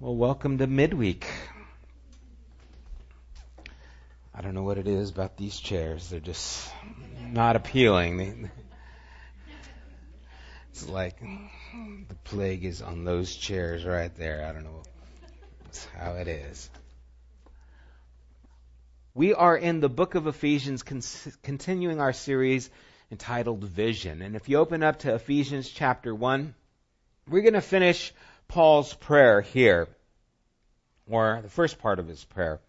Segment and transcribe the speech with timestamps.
[0.00, 1.24] Well, welcome to midweek.
[4.34, 6.10] I don't know what it is about these chairs.
[6.10, 6.68] They're just
[7.30, 8.50] not appealing.
[10.70, 14.44] It's like the plague is on those chairs right there.
[14.44, 14.82] I don't know.
[15.62, 16.68] That's how it is.
[19.14, 22.68] We are in the book of Ephesians, continuing our series
[23.12, 24.22] entitled Vision.
[24.22, 26.52] And if you open up to Ephesians chapter 1,
[27.28, 28.12] we're going to finish
[28.54, 29.88] Paul's prayer here,
[31.08, 32.60] or the first part of his prayer.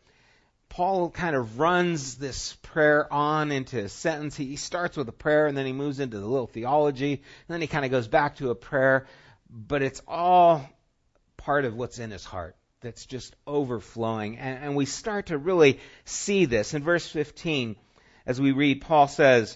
[0.68, 4.36] Paul kind of runs this prayer on into a sentence.
[4.36, 7.62] He starts with a prayer and then he moves into the little theology, and then
[7.62, 9.06] he kind of goes back to a prayer,
[9.48, 10.68] but it's all
[11.38, 14.40] part of what's in his heart that's just overflowing.
[14.40, 16.74] And, we start to really see this.
[16.74, 17.76] In verse 15,
[18.26, 19.56] as we read, Paul says,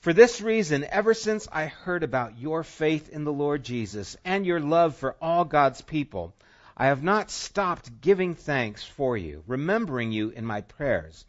[0.00, 4.46] for this reason, ever since I heard about your faith in the Lord Jesus and
[4.46, 6.34] your love for all God's people,
[6.76, 11.26] I have not stopped giving thanks for you, remembering you in my prayers.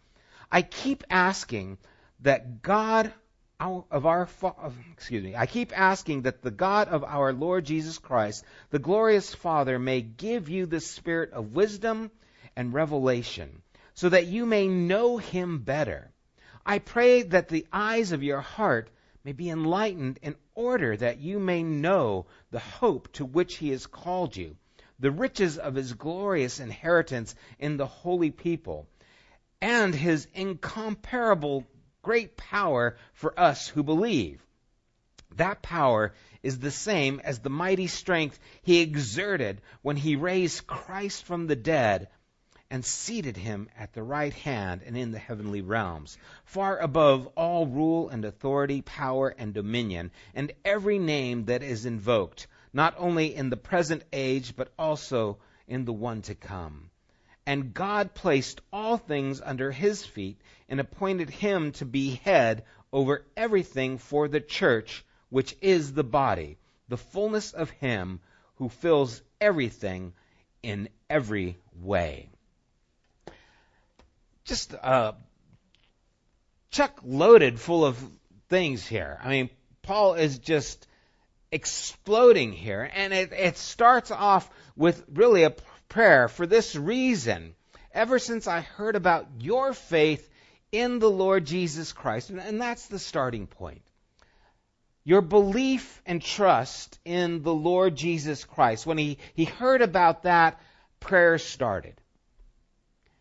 [0.52, 1.80] I keep asking
[2.22, 3.12] that God
[3.60, 4.30] of our
[4.94, 9.34] excuse me, I keep asking that the God of our Lord Jesus Christ, the glorious
[9.34, 12.10] Father, may give you the spirit of wisdom
[12.56, 13.62] and revelation,
[13.96, 16.12] so that you may know him better
[16.70, 18.92] I pray that the eyes of your heart
[19.24, 23.88] may be enlightened in order that you may know the hope to which he has
[23.88, 24.56] called you,
[25.00, 28.88] the riches of his glorious inheritance in the holy people,
[29.60, 31.66] and his incomparable
[32.04, 34.40] great power for us who believe.
[35.38, 41.24] That power is the same as the mighty strength he exerted when he raised Christ
[41.24, 42.10] from the dead
[42.72, 47.66] and seated him at the right hand and in the heavenly realms, far above all
[47.66, 53.50] rule and authority, power and dominion, and every name that is invoked, not only in
[53.50, 56.92] the present age, but also in the one to come.
[57.48, 63.26] And God placed all things under his feet and appointed him to be head over
[63.36, 68.20] everything for the church, which is the body, the fullness of him
[68.58, 70.14] who fills everything
[70.62, 72.30] in every way
[74.50, 75.14] just uh,
[76.72, 77.98] chuck loaded full of
[78.50, 79.18] things here.
[79.24, 79.50] I mean,
[79.84, 80.88] Paul is just
[81.52, 85.56] exploding here, and it, it starts off with really a
[85.88, 87.56] prayer for this reason.
[87.94, 90.28] Ever since I heard about your faith
[90.72, 93.82] in the Lord Jesus Christ, and, and that's the starting point.
[95.04, 98.86] Your belief and trust in the Lord Jesus Christ.
[98.86, 100.60] When he, he heard about that,
[101.00, 101.96] prayer started.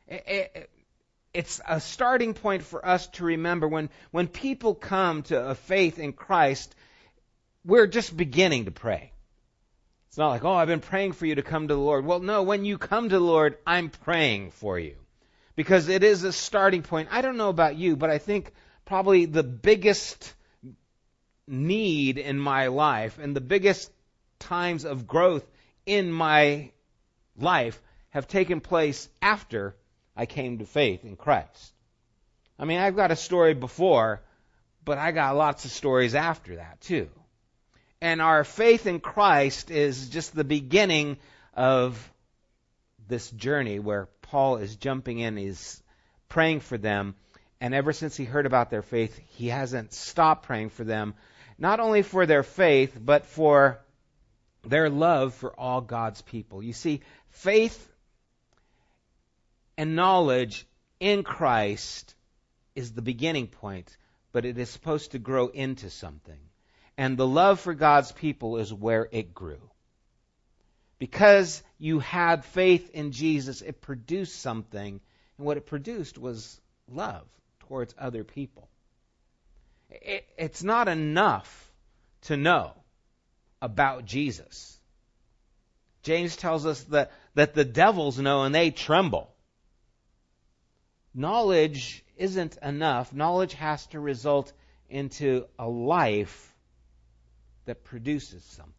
[0.07, 0.71] It, it,
[1.35, 5.99] it's a starting point for us to remember when, when people come to a faith
[5.99, 6.75] in Christ,
[7.65, 9.13] we're just beginning to pray.
[10.09, 12.07] It's not like, oh, I've been praying for you to come to the Lord.
[12.07, 14.97] Well, no, when you come to the Lord, I'm praying for you.
[15.55, 17.09] Because it is a starting point.
[17.11, 18.53] I don't know about you, but I think
[18.85, 20.35] probably the biggest
[21.47, 23.91] need in my life and the biggest
[24.39, 25.45] times of growth
[25.85, 26.71] in my
[27.37, 27.81] life
[28.11, 29.75] have taken place after
[30.19, 31.73] I came to faith in Christ.
[32.59, 34.21] I mean, I've got a story before,
[34.85, 37.09] but I got lots of stories after that too.
[38.01, 41.19] And our faith in Christ is just the beginning
[41.55, 42.13] of
[43.07, 45.81] this journey where Paul is jumping in, he's
[46.29, 47.15] praying for them,
[47.61, 51.15] and ever since he heard about their faith, he hasn't stopped praying for them,
[51.59, 53.79] not only for their faith, but for
[54.65, 56.61] their love for all God's people.
[56.63, 57.89] You see, faith
[59.79, 60.67] and knowledge
[60.99, 62.17] in Christ
[62.75, 63.97] is the beginning point,
[64.33, 66.41] but it is supposed to grow into something.
[66.99, 69.71] And the love for God's people is where it grew.
[70.99, 75.01] Because you had faith in Jesus, it produced something,
[75.39, 77.25] and what it produced was love
[77.61, 78.69] towards other people.
[79.91, 81.71] It, it's not enough
[82.23, 82.73] to know
[83.63, 84.77] about Jesus.
[86.03, 89.33] James tells us that, that the devils know and they tremble
[91.19, 93.13] knowledge isn't enough.
[93.13, 94.53] Knowledge has to result
[94.89, 96.55] into a life
[97.67, 98.75] that produces something.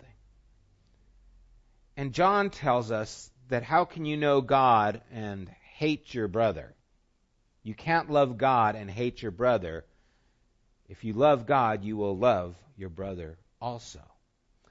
[1.97, 6.73] And John tells us that how can you know God and hate your brother?
[7.61, 9.85] You can't love God and hate your brother.
[10.87, 14.01] If you love God, you will love your brother also.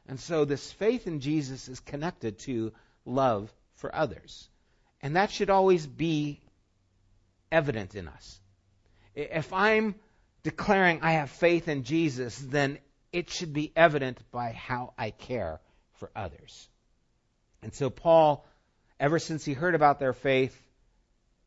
[0.09, 2.73] And so this faith in Jesus is connected to
[3.05, 4.49] love for others.
[5.03, 6.41] And that should always be
[7.50, 8.41] evident in us.
[9.15, 9.95] If I'm
[10.43, 12.79] declaring I have faith in Jesus, then
[13.12, 15.61] it should be evident by how I care
[15.95, 16.69] for others.
[17.62, 18.47] And so Paul
[19.00, 20.56] ever since he heard about their faith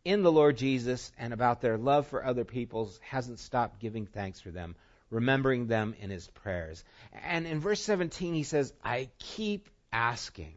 [0.04, 4.40] in the Lord Jesus and about their love for other peoples, hasn't stopped giving thanks
[4.40, 4.76] for them,
[5.10, 6.84] remembering them in his prayers.
[7.24, 10.54] And in verse 17, he says, I keep asking.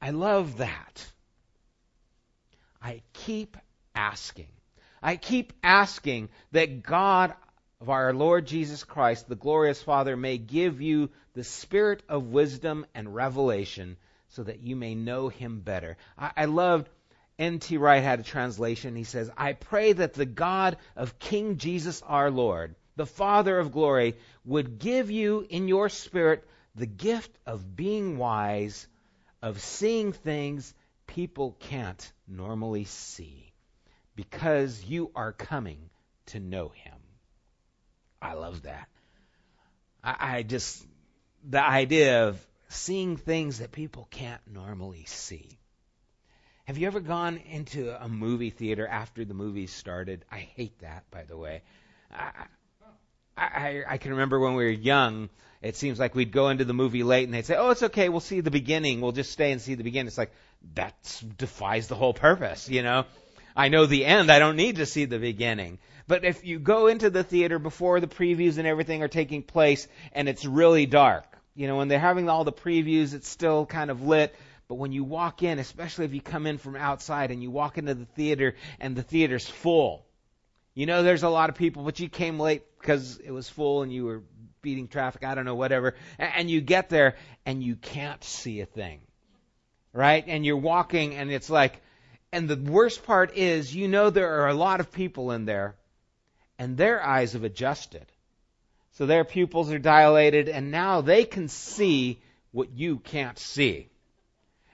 [0.00, 1.06] I love that.
[2.82, 3.56] I keep
[3.94, 4.48] asking.
[5.02, 7.34] I keep asking that God
[7.80, 12.86] of our Lord Jesus Christ, the glorious Father, may give you the spirit of wisdom
[12.94, 13.96] and revelation
[14.28, 15.96] so that you may know him better.
[16.16, 16.88] I, I loved
[17.38, 17.76] N.T.
[17.76, 18.94] Wright had a translation.
[18.94, 23.72] He says, I pray that the God of King Jesus our Lord, the Father of
[23.72, 28.86] glory, would give you in your spirit the gift of being wise,
[29.42, 30.72] of seeing things
[31.06, 33.51] people can't normally see,
[34.30, 35.90] because you are coming
[36.26, 36.94] to know him.
[38.20, 38.88] I love that.
[40.04, 40.84] I, I just,
[41.48, 45.58] the idea of seeing things that people can't normally see.
[46.66, 50.24] Have you ever gone into a movie theater after the movie started?
[50.30, 51.62] I hate that, by the way.
[52.16, 52.44] I,
[53.36, 55.30] I, I can remember when we were young,
[55.60, 58.08] it seems like we'd go into the movie late and they'd say, oh, it's okay,
[58.08, 59.00] we'll see the beginning.
[59.00, 60.06] We'll just stay and see the beginning.
[60.06, 60.32] It's like,
[60.74, 63.04] that defies the whole purpose, you know?
[63.56, 65.78] I know the end, I don't need to see the beginning.
[66.06, 69.86] But if you go into the theater before the previews and everything are taking place
[70.12, 73.90] and it's really dark, you know, when they're having all the previews, it's still kind
[73.90, 74.34] of lit.
[74.68, 77.78] But when you walk in, especially if you come in from outside and you walk
[77.78, 80.06] into the theater and the theater's full,
[80.74, 83.82] you know there's a lot of people, but you came late because it was full
[83.82, 84.22] and you were
[84.62, 85.94] beating traffic, I don't know, whatever.
[86.18, 89.00] And you get there and you can't see a thing.
[89.92, 90.24] Right?
[90.26, 91.82] And you're walking and it's like,
[92.32, 95.76] and the worst part is, you know there are a lot of people in there
[96.58, 98.06] and their eyes have adjusted.
[98.92, 102.20] So their pupils are dilated and now they can see
[102.50, 103.88] what you can't see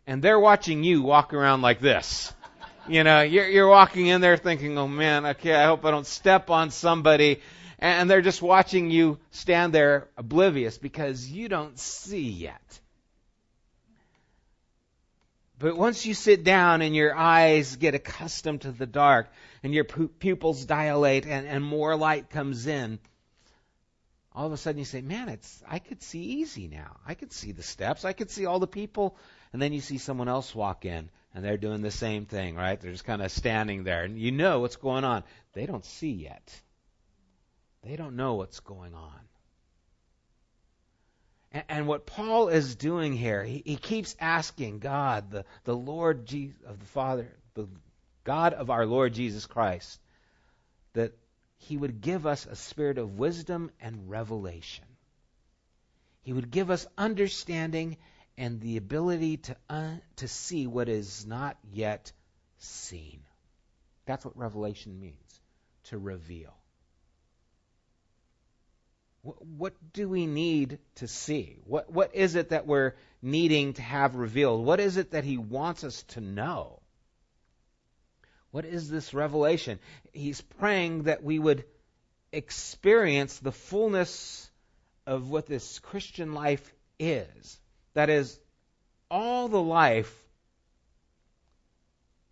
[0.09, 2.33] and they're watching you walk around like this.
[2.89, 6.07] You know, you're, you're walking in there thinking, oh man, okay, I hope I don't
[6.07, 7.43] step on somebody.
[7.79, 12.81] And they're just watching you stand there oblivious because you don't see yet.
[15.59, 19.29] But once you sit down and your eyes get accustomed to the dark
[19.63, 23.01] and your pupils dilate and, and more light comes in,
[24.33, 26.97] all of a sudden you say, man, it's, I could see easy now.
[27.05, 28.05] I could see the steps.
[28.05, 29.17] I could see all the people
[29.53, 32.81] and then you see someone else walk in and they're doing the same thing, right?
[32.81, 35.25] They're just kind of standing there and you know what's going on.
[35.55, 36.55] They don't see yet.
[37.83, 39.21] They don't know what's going on.
[41.53, 46.27] And, and what Paul is doing here, he, he keeps asking God, the, the Lord
[46.27, 47.69] Jesus, of the Father, the
[48.25, 50.01] God of our Lord Jesus Christ,
[50.93, 51.13] that
[51.57, 54.85] he would give us a spirit of wisdom and revelation.
[56.23, 57.97] He would give us understanding
[58.37, 59.57] and the ability to,
[60.17, 62.13] to see what is not yet
[62.59, 63.21] seen.
[64.07, 65.41] That's what revelation means
[65.85, 66.55] to reveal.
[69.57, 71.59] What, do we need to see?
[71.65, 74.65] What, what is it that we're needing to have revealed?
[74.65, 76.81] What is it that He wants us to know?
[78.51, 79.79] What is this revelation?
[80.13, 81.65] He's praying that we would
[82.33, 84.51] experience the fullness
[85.07, 87.59] of what this Christian life is.
[87.95, 88.39] That is,
[89.11, 90.15] all the life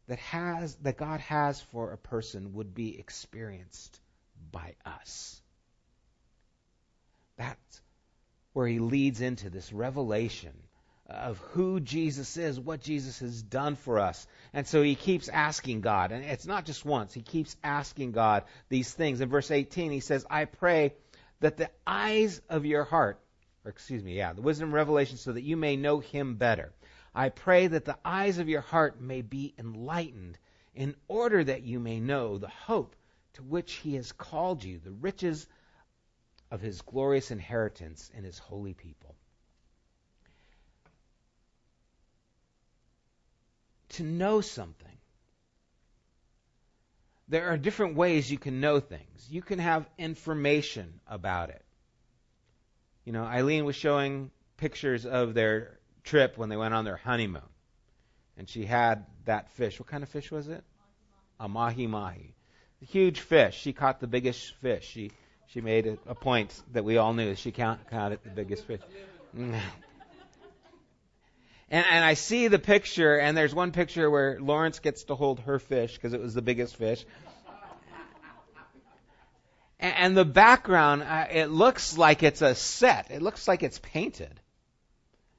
[0.09, 3.99] that has that God has for a person would be experienced
[4.53, 5.41] by us.
[7.37, 7.83] That's
[8.53, 10.53] where he leads into this revelation
[11.09, 14.27] of who Jesus is, what Jesus has done for us.
[14.53, 18.45] And so he keeps asking God, and it's not just once, he keeps asking God
[18.69, 19.21] these things.
[19.21, 20.95] In verse 18, he says, I pray
[21.41, 23.21] that the eyes of your heart
[23.67, 26.73] or excuse me, yeah, the wisdom revelation so that you may know him better.
[27.13, 30.39] I pray that the eyes of your heart may be enlightened
[30.73, 32.95] in order that you may know the hope
[33.33, 35.49] to which he has called you, the riches
[36.51, 39.15] of his glorious inheritance in his holy people.
[43.91, 44.89] To know something.
[47.29, 49.27] There are different ways you can know things.
[49.29, 51.65] You can have information about it.
[53.05, 57.43] You know, Eileen was showing pictures of their trip when they went on their honeymoon.
[58.37, 59.81] And she had that fish.
[59.81, 60.63] What kind of fish was it?
[61.41, 62.35] A mahi mahi.
[62.83, 63.59] A huge fish.
[63.59, 64.87] She caught the biggest fish.
[64.87, 65.11] She
[65.49, 68.81] she made it a point that we all knew she count, counted the biggest fish.
[69.35, 69.55] and,
[71.71, 75.59] and I see the picture, and there's one picture where Lawrence gets to hold her
[75.59, 77.05] fish because it was the biggest fish
[79.79, 83.11] and the background, uh, it looks like it's a set.
[83.11, 84.41] It looks like it's painted.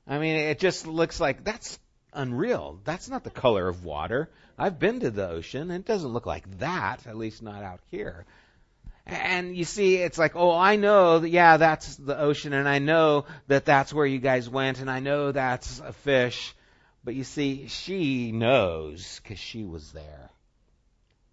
[0.06, 1.80] I mean, it just looks like that's
[2.14, 2.80] unreal.
[2.84, 4.30] That's not the color of water.
[4.58, 7.80] I've been to the ocean, and it doesn't look like that, at least not out
[7.90, 8.26] here.
[9.08, 12.80] And you see, it's like, oh, I know, that, yeah, that's the ocean, and I
[12.80, 16.54] know that that's where you guys went, and I know that's a fish.
[17.06, 20.30] But you see, she knows because she was there.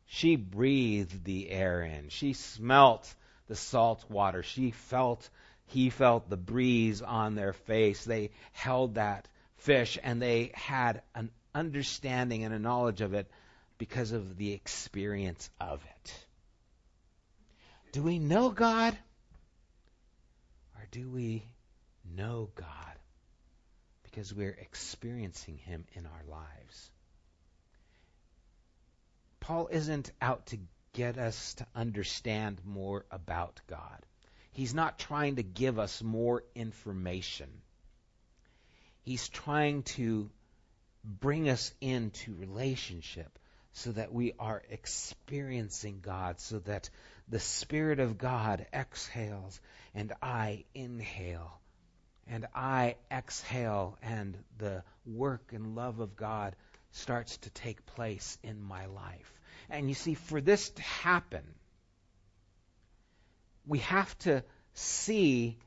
[0.06, 2.10] She breathed the air in.
[2.10, 3.12] She smelt
[3.48, 4.44] the salt water.
[4.44, 5.28] She felt,
[5.66, 8.04] he felt the breeze on their face.
[8.04, 9.26] They held that
[9.56, 13.28] fish and they had an understanding and a knowledge of it
[13.78, 15.93] because of the experience of it.
[17.94, 18.98] Do we know God?
[20.74, 21.46] Or do we
[22.16, 22.98] know God
[24.02, 26.90] because we're experiencing Him in our lives?
[29.38, 30.58] Paul isn't out to
[30.92, 34.04] get us to understand more about God.
[34.50, 37.48] He's not trying to give us more information.
[39.02, 40.30] He's trying to
[41.04, 43.38] bring us into relationship
[43.72, 46.90] so that we are experiencing God, so that
[47.28, 49.60] the Spirit of God exhales
[49.94, 51.60] and I inhale.
[52.26, 56.56] And I exhale, and the work and love of God
[56.92, 59.32] starts to take place in my life.
[59.68, 61.42] And you see, for this to happen,
[63.66, 65.58] we have to see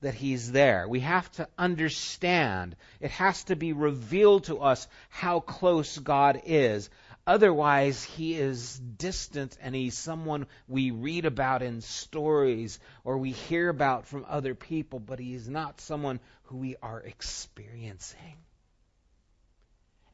[0.00, 0.86] that He's there.
[0.86, 2.76] We have to understand.
[3.00, 6.90] It has to be revealed to us how close God is.
[7.28, 13.68] Otherwise, he is distant and he's someone we read about in stories or we hear
[13.68, 18.38] about from other people, but he is not someone who we are experiencing.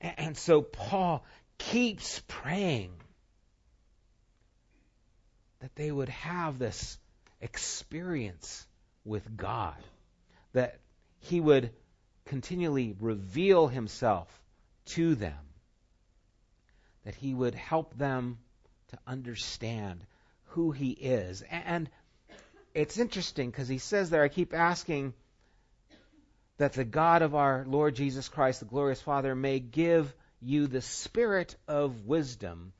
[0.00, 1.24] And so Paul
[1.56, 2.90] keeps praying
[5.60, 6.98] that they would have this
[7.40, 8.66] experience
[9.04, 9.76] with God,
[10.52, 10.80] that
[11.20, 11.70] he would
[12.24, 14.26] continually reveal himself
[14.86, 15.38] to them
[17.04, 18.38] that he would help them
[18.88, 20.00] to understand
[20.48, 21.42] who he is.
[21.50, 21.88] And
[22.74, 25.14] it's interesting because he says there, I keep asking
[26.58, 30.80] that the God of our Lord Jesus Christ, the glorious Father, may give you the
[30.80, 32.72] spirit of wisdom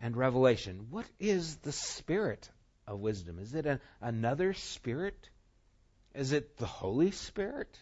[0.00, 0.88] and revelation.
[0.90, 2.48] What is the spirit
[2.86, 3.38] of wisdom?
[3.38, 5.28] Is it an, another spirit?
[6.14, 7.78] Is it the Holy Spirit?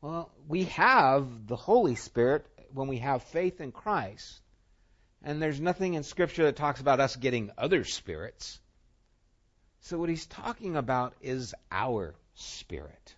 [0.00, 4.40] Well, we have the Holy Spirit when we have faith in Christ.
[5.26, 8.60] And there's nothing in Scripture that talks about us getting other spirits.
[9.80, 13.16] So what he's talking about is our spirit.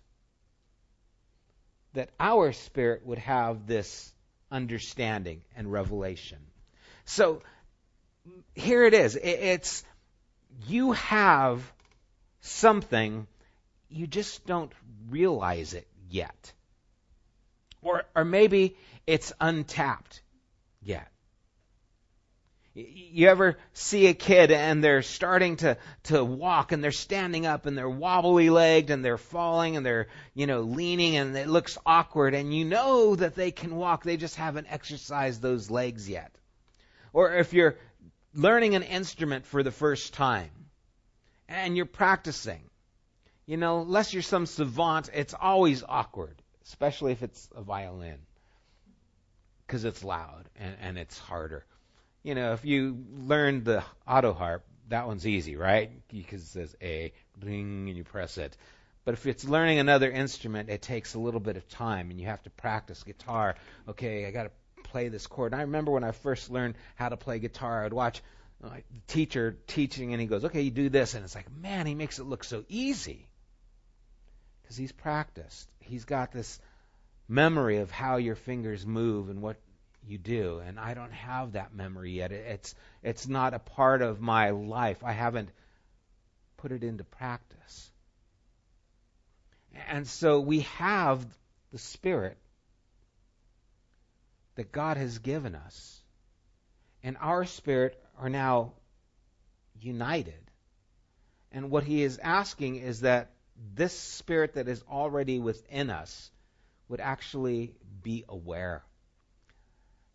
[1.93, 4.11] That our spirit would have this
[4.51, 6.39] understanding and revelation.
[7.05, 7.43] So
[8.55, 9.15] here it is.
[9.15, 9.85] It's
[10.67, 11.61] you have
[12.41, 13.27] something,
[13.87, 14.71] you just don't
[15.11, 16.53] realize it yet.
[17.83, 20.23] Or, or maybe it's untapped
[20.81, 21.07] yet.
[22.75, 27.65] You ever see a kid and they're starting to, to walk and they're standing up
[27.65, 31.77] and they're wobbly legged and they're falling and they're, you know, leaning and it looks
[31.85, 36.31] awkward and you know that they can walk, they just haven't exercised those legs yet.
[37.11, 37.77] Or if you're
[38.35, 40.51] learning an instrument for the first time
[41.47, 42.61] and you're practicing,
[43.47, 48.19] you know, unless you're some savant, it's always awkward, especially if it's a violin
[49.65, 51.65] because it's loud and, and it's harder
[52.29, 55.89] you know, if you learn the auto harp, that one's easy, right?
[56.09, 57.11] Because it says A,
[57.43, 58.55] ring, and you press it.
[59.03, 62.27] But if it's learning another instrument, it takes a little bit of time, and you
[62.27, 63.55] have to practice guitar.
[63.87, 64.51] Okay, I got to
[64.83, 65.53] play this chord.
[65.53, 68.21] And I remember when I first learned how to play guitar, I would watch
[68.61, 71.95] the teacher teaching, and he goes, "Okay, you do this," and it's like, man, he
[71.95, 73.27] makes it look so easy
[74.61, 75.67] because he's practiced.
[75.79, 76.59] He's got this
[77.27, 79.57] memory of how your fingers move and what
[80.09, 82.31] you do and I don't have that memory yet.
[82.31, 85.03] It's it's not a part of my life.
[85.03, 85.49] I haven't
[86.57, 87.91] put it into practice.
[89.87, 91.25] And so we have
[91.71, 92.37] the spirit
[94.55, 96.01] that God has given us
[97.03, 98.73] and our spirit are now
[99.79, 100.51] united.
[101.51, 103.31] And what he is asking is that
[103.75, 106.31] this spirit that is already within us
[106.87, 108.83] would actually be aware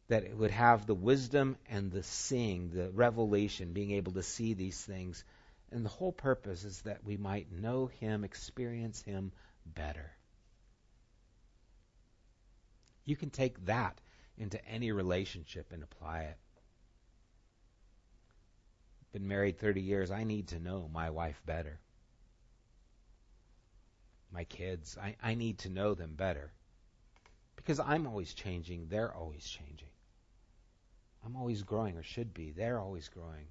[0.09, 4.55] that it would have the wisdom and the seeing, the revelation, being able to see
[4.55, 5.25] these things.
[5.71, 9.33] And the whole purpose is that we might know Him, experience Him
[9.67, 10.13] better.
[13.05, 14.01] You can take that
[14.39, 16.39] into any relationship and apply it.
[19.13, 20.11] Been married 30 years.
[20.11, 21.81] I need to know my wife better.
[24.33, 26.53] My kids, I, I need to know them better
[27.57, 29.89] Because I'm always changing, they're always changing.
[31.25, 32.51] I'm always growing, or should be.
[32.51, 33.47] They're always growing.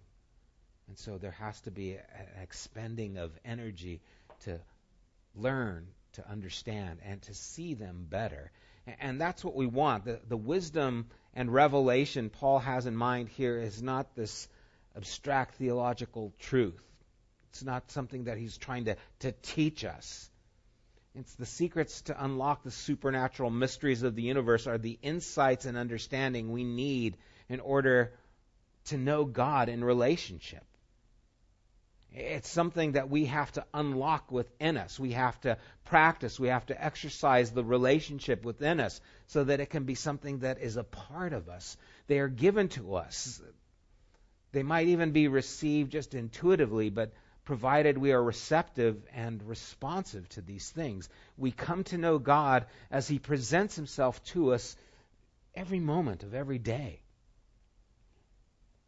[0.88, 4.02] And so there has to be an expending of energy
[4.42, 4.60] to
[5.36, 8.52] learn, to understand, and to see them better.
[9.00, 10.06] And that's what we want.
[10.06, 14.48] The, the wisdom and revelation Paul has in mind here is not this
[14.96, 16.82] abstract theological truth.
[17.50, 20.30] It's not something that he's trying to, to teach us.
[21.16, 25.78] It's the secrets to unlock the supernatural mysteries of the universe are the insights and
[25.78, 27.18] understanding we need
[27.50, 28.14] in order
[28.86, 30.64] to know God in relationship.
[32.16, 35.00] It's something that we have to unlock within us.
[35.00, 36.40] We have to practice.
[36.40, 40.60] We have to exercise the relationship within us so that it can be something that
[40.60, 41.76] is a part of us.
[42.08, 43.42] They are given to us.
[44.52, 47.14] They might even be received just intuitively, but
[47.46, 53.08] provided we are receptive and responsive to these things, we come to know God as
[53.08, 54.76] He presents Himself to us
[55.56, 57.03] every moment of every day.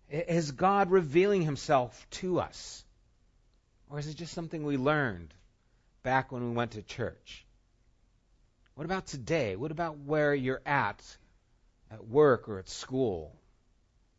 [0.10, 2.84] Is God revealing Himself to us?
[3.90, 5.34] Or is it just something we learned
[6.04, 7.46] back when we went to church?
[8.76, 9.56] What about today?
[9.56, 11.02] What about where you're at,
[11.92, 13.36] at work or at school?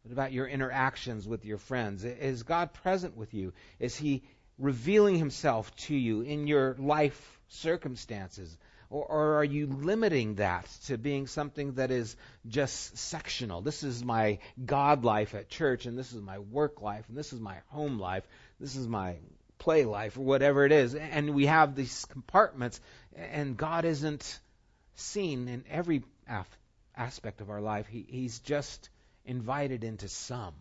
[0.03, 2.05] What about your interactions with your friends?
[2.05, 3.53] Is God present with you?
[3.79, 4.23] Is He
[4.59, 8.57] revealing Himself to you in your life circumstances?
[8.89, 12.17] Or, or, are you limiting that to being something that is
[12.47, 13.61] just sectional?
[13.61, 17.33] This is my God life at church, and this is my work life, and this
[17.33, 18.25] is my home life,
[18.61, 19.17] this is my
[19.59, 20.95] play life or whatever it is.
[20.95, 22.81] And we have these compartments,
[23.17, 24.41] and God isn't
[24.95, 26.59] seen in every af-
[26.97, 27.87] aspect of our life.
[27.87, 28.89] He, he's just
[29.25, 30.55] invited into some.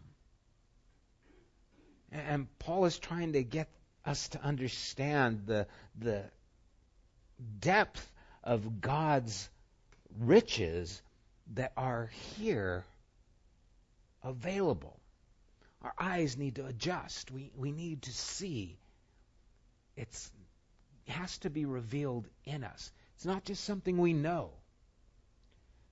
[2.11, 3.67] And Paul is trying to get
[4.05, 5.67] us to understand the,
[5.99, 6.23] the
[7.59, 8.11] depth
[8.45, 9.49] of God's
[10.19, 11.01] riches
[11.53, 12.85] that are here
[14.23, 14.99] available.
[15.81, 17.31] Our eyes need to adjust.
[17.31, 18.77] We, we need to see
[19.95, 20.31] it's,
[21.07, 22.91] it has to be revealed in us.
[23.15, 24.51] It's not just something we know,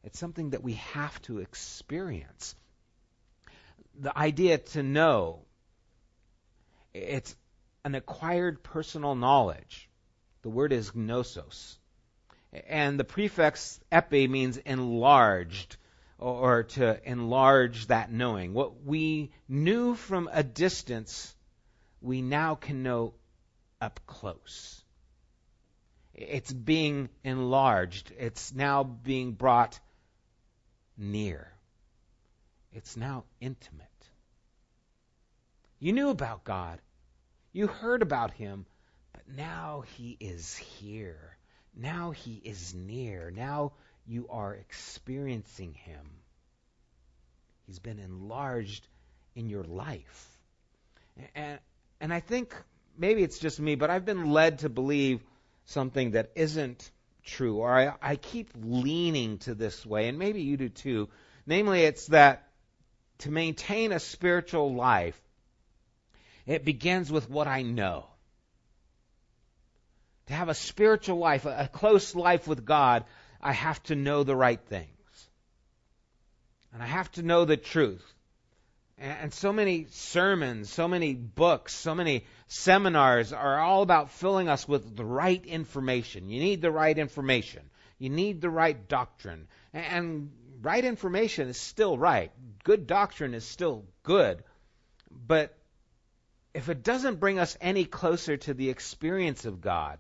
[0.03, 2.55] it's something that we have to experience.
[3.99, 5.39] The idea to know,
[6.93, 7.35] it's
[7.85, 9.89] an acquired personal knowledge.
[10.41, 11.77] The word is gnosis.
[12.67, 15.77] And the prefix epi means enlarged
[16.19, 18.53] or to enlarge that knowing.
[18.53, 21.35] What we knew from a distance,
[21.99, 23.13] we now can know
[23.81, 24.83] up close.
[26.13, 28.11] It's being enlarged.
[28.17, 29.79] It's now being brought
[30.97, 31.51] near.
[32.71, 33.87] It's now intimate.
[35.79, 36.79] You knew about God.
[37.51, 38.65] You heard about Him.
[39.11, 41.32] But now He is here.
[41.75, 43.31] Now He is near.
[43.31, 43.73] Now
[44.05, 46.05] you are experiencing Him.
[47.67, 48.88] He's been enlarged
[49.36, 50.29] in your life.
[51.36, 51.59] And,
[51.99, 52.55] and I think
[52.97, 55.21] maybe it's just me, but I've been led to believe
[55.65, 56.91] something that isn't
[57.23, 61.09] true, or I, I keep leaning to this way, and maybe you do too.
[61.45, 62.47] Namely, it's that
[63.19, 65.19] to maintain a spiritual life,
[66.45, 68.05] it begins with what I know.
[70.27, 73.03] To have a spiritual life, a, close life with God,
[73.41, 74.88] I have to know the right things.
[76.71, 78.03] And I have to know the truth.
[78.97, 84.67] And so many sermons, so many books, so many seminars are all about filling us
[84.67, 86.29] with the right information.
[86.29, 87.63] You need the right information.
[87.97, 89.47] You need the right doctrine.
[89.73, 90.31] And
[90.62, 92.31] right information is still right.
[92.63, 94.43] Good doctrine is still good.
[95.12, 95.57] But
[96.53, 99.99] if it doesn't bring us any closer to the experience of God,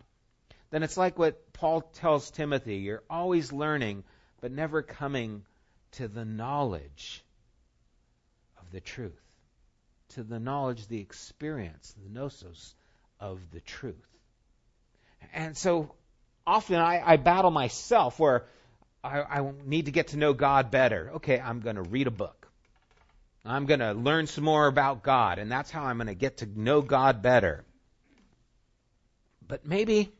[0.73, 4.03] then it's like what Paul tells Timothy you're always learning,
[4.41, 5.45] but never coming
[5.91, 7.23] to the knowledge
[8.59, 9.21] of the truth,
[10.15, 12.73] to the knowledge, the experience, the gnosis
[13.19, 13.93] of the truth.
[15.31, 15.93] And so
[16.47, 18.45] often I, I battle myself where
[19.03, 21.11] I, I need to get to know God better.
[21.17, 22.47] Okay, I'm going to read a book.
[23.45, 26.37] I'm going to learn some more about God, and that's how I'm going to get
[26.37, 27.63] to know God better.
[29.47, 30.11] But maybe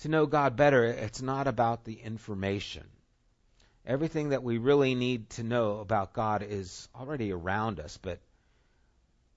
[0.00, 2.84] to know God better, it's not about the information.
[3.86, 8.18] Everything that we really need to know about God is already around us, but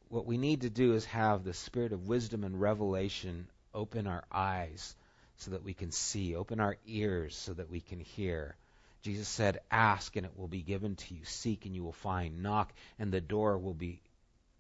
[0.10, 4.24] what we need to do is have the spirit of wisdom and revelation open our
[4.32, 4.96] eyes
[5.38, 8.56] so that we can see, open our ears so that we can hear.
[9.02, 12.44] Jesus said, Ask and it will be given to you, seek and you will find,
[12.44, 14.00] knock and the door will be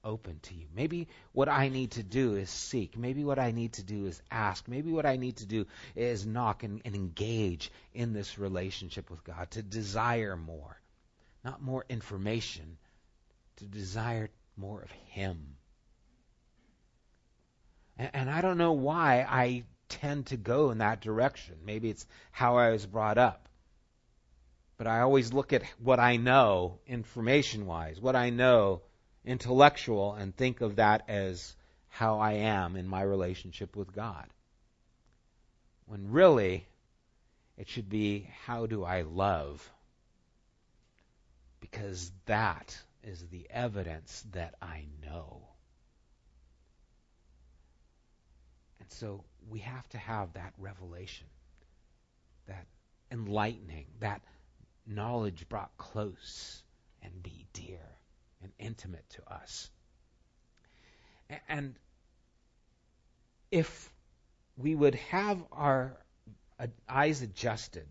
[0.03, 0.65] open to you.
[0.75, 2.97] Maybe what I need to do is seek.
[2.97, 4.67] Maybe what I need to do is ask.
[4.67, 9.23] Maybe what I need to do is knock and, and engage in this relationship with
[9.23, 10.79] God, to desire more.
[11.43, 12.77] Not more information,
[13.57, 15.55] to desire more of Him.
[17.97, 21.55] And, and I don't know why I tend to go in that direction.
[21.65, 23.47] Maybe it's how I was brought up.
[24.77, 28.81] But I always look at what I know information wise, what I know
[29.25, 31.55] intellectual, and think of that as
[31.89, 34.27] how I am in my relationship with God.
[35.85, 36.65] When really,
[37.57, 39.69] it should be how do I love?
[41.59, 45.41] Because that is the evidence that I know.
[48.79, 51.27] And so we have to have that revelation,
[52.47, 52.65] that
[53.11, 54.21] enlightening, that
[54.85, 56.61] knowledge brought close
[57.01, 57.79] and be dear
[58.43, 59.69] and intimate to us.
[61.47, 61.75] And
[63.51, 63.89] if
[64.57, 65.97] we would have our
[66.59, 67.87] uh, eyes adjusted,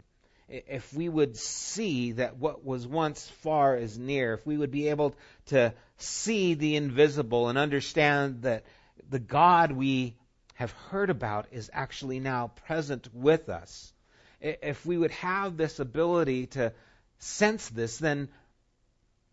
[0.48, 4.88] if we would see that what was once far is near, if we would be
[4.88, 5.14] able
[5.46, 8.64] to see the invisible and understand that
[9.08, 10.14] the God we
[10.54, 13.92] have heard about is actually now present with us,
[14.40, 16.72] if we would have this ability to
[17.18, 18.28] sense this, then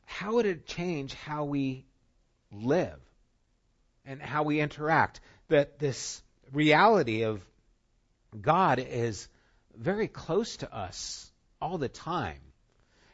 [0.09, 1.85] how would it change how we
[2.51, 2.99] live
[4.05, 5.21] and how we interact?
[5.49, 7.41] That this reality of
[8.41, 9.29] God is
[9.77, 12.39] very close to us all the time.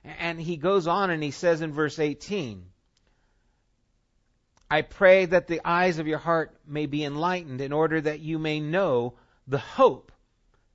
[0.05, 2.65] And he goes on and he says in verse 18,
[4.71, 8.39] I pray that the eyes of your heart may be enlightened in order that you
[8.39, 9.15] may know
[9.47, 10.13] the hope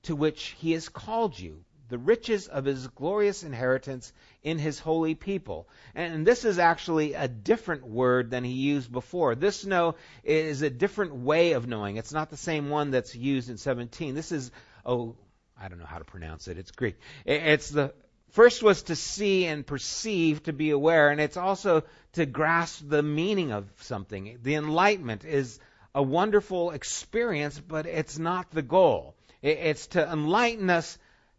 [0.03, 5.13] to which he has called you, the riches of his glorious inheritance in his holy
[5.13, 5.67] people.
[5.93, 9.35] And this is actually a different word than he used before.
[9.35, 11.97] This know is a different way of knowing.
[11.97, 14.15] It's not the same one that's used in 17.
[14.15, 14.51] This is,
[14.85, 15.15] oh,
[15.59, 16.57] I don't know how to pronounce it.
[16.57, 16.95] It's Greek.
[17.25, 17.93] It's the
[18.29, 23.03] first was to see and perceive, to be aware, and it's also to grasp the
[23.03, 24.39] meaning of something.
[24.41, 25.59] The enlightenment is
[25.93, 29.13] a wonderful experience, but it's not the goal.
[29.41, 30.97] It's to enlighten us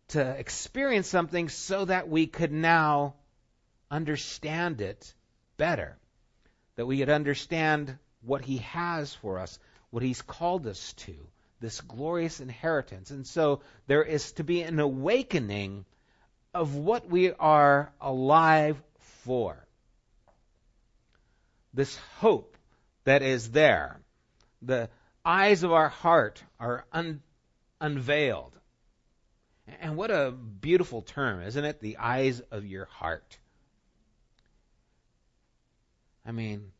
[0.08, 3.14] to experience something so that we could now
[3.90, 5.14] understand it
[5.56, 5.96] better.
[6.76, 9.58] That we could understand what He has for us,
[9.90, 11.14] what He's called us to,
[11.60, 13.10] this glorious inheritance.
[13.10, 15.84] And so there is to be an awakening
[16.54, 18.82] of what we are alive
[19.24, 19.66] for.
[21.72, 22.56] This hope
[23.04, 24.00] that is there.
[24.60, 24.90] The
[25.24, 27.22] eyes of our heart are un-
[27.80, 28.58] unveiled.
[29.80, 31.80] And what a beautiful term, isn't it?
[31.80, 33.38] The eyes of your heart.
[36.26, 36.72] I mean,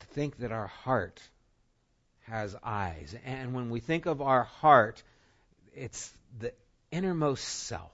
[0.00, 1.20] to think that our heart
[2.22, 3.14] has eyes.
[3.24, 5.02] And when we think of our heart,
[5.74, 6.52] it's the
[6.90, 7.92] innermost self.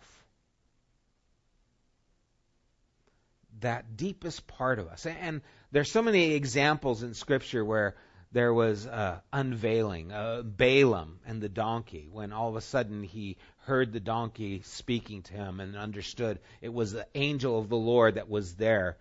[3.60, 5.06] That deepest part of us.
[5.06, 5.40] And
[5.72, 7.96] there's so many examples in Scripture where
[8.36, 13.38] there was uh, unveiling, uh, Balaam and the donkey, when all of a sudden he
[13.60, 18.16] heard the donkey speaking to him and understood it was the angel of the Lord
[18.16, 18.98] that was there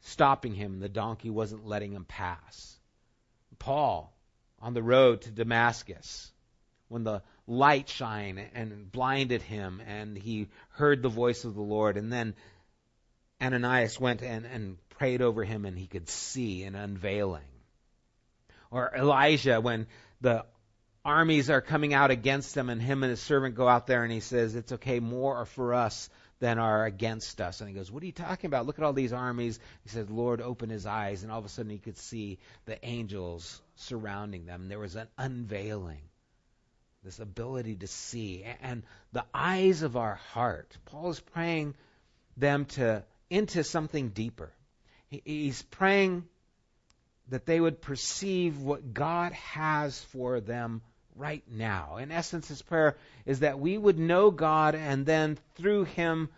[0.00, 0.80] stopping him.
[0.80, 2.76] The donkey wasn't letting him pass.
[3.60, 4.12] Paul
[4.60, 6.32] on the road to Damascus,
[6.88, 11.96] when the light shined and blinded him and he heard the voice of the Lord,
[11.96, 12.34] and then
[13.40, 17.44] Ananias went and, and prayed over him and he could see an unveiling
[18.70, 19.86] or Elijah when
[20.20, 20.44] the
[21.04, 24.12] armies are coming out against him and him and his servant go out there and
[24.12, 27.60] he says, It's okay, more are for us than are against us.
[27.60, 28.66] And he goes, What are you talking about?
[28.66, 29.58] Look at all these armies.
[29.84, 31.22] He says, Lord, open his eyes.
[31.22, 34.62] And all of a sudden he could see the angels surrounding them.
[34.62, 36.02] and There was an unveiling,
[37.04, 38.44] this ability to see.
[38.60, 41.74] And the eyes of our heart, Paul is praying
[42.36, 44.52] them to into something deeper.
[45.08, 46.24] He's praying
[47.28, 50.82] that they would perceive what God has for them
[51.16, 51.96] right now.
[51.96, 56.28] In essence, his prayer is that we would know God and then through him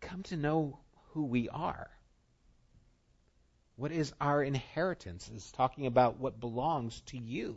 [0.00, 0.78] come to know
[1.12, 1.88] who we are.
[3.76, 5.28] What is our inheritance?
[5.34, 7.56] Is talking about what belongs to you.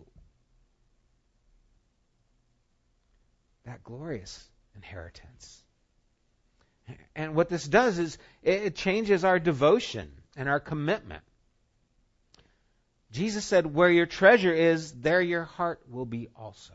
[3.65, 5.61] That glorious inheritance.
[7.15, 11.23] And what this does is it changes our devotion and our commitment.
[13.11, 16.73] Jesus said, Where your treasure is, there your heart will be also.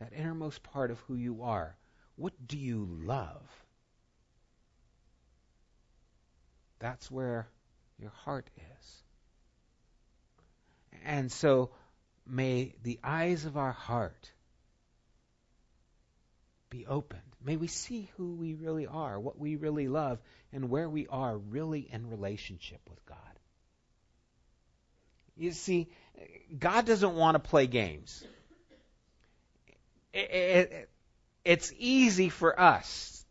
[0.00, 1.76] That innermost part of who you are.
[2.16, 3.42] What do you love?
[6.80, 7.48] That's where
[7.98, 9.02] your heart is.
[11.04, 11.70] And so
[12.26, 14.30] may the eyes of our heart
[16.70, 17.22] be opened.
[17.44, 20.18] May we see who we really are, what we really love,
[20.52, 23.31] and where we are really in relationship with God.
[25.36, 25.88] You see,
[26.58, 28.24] God doesn't want to play games.
[30.12, 30.90] It, it,
[31.44, 33.24] it's easy for us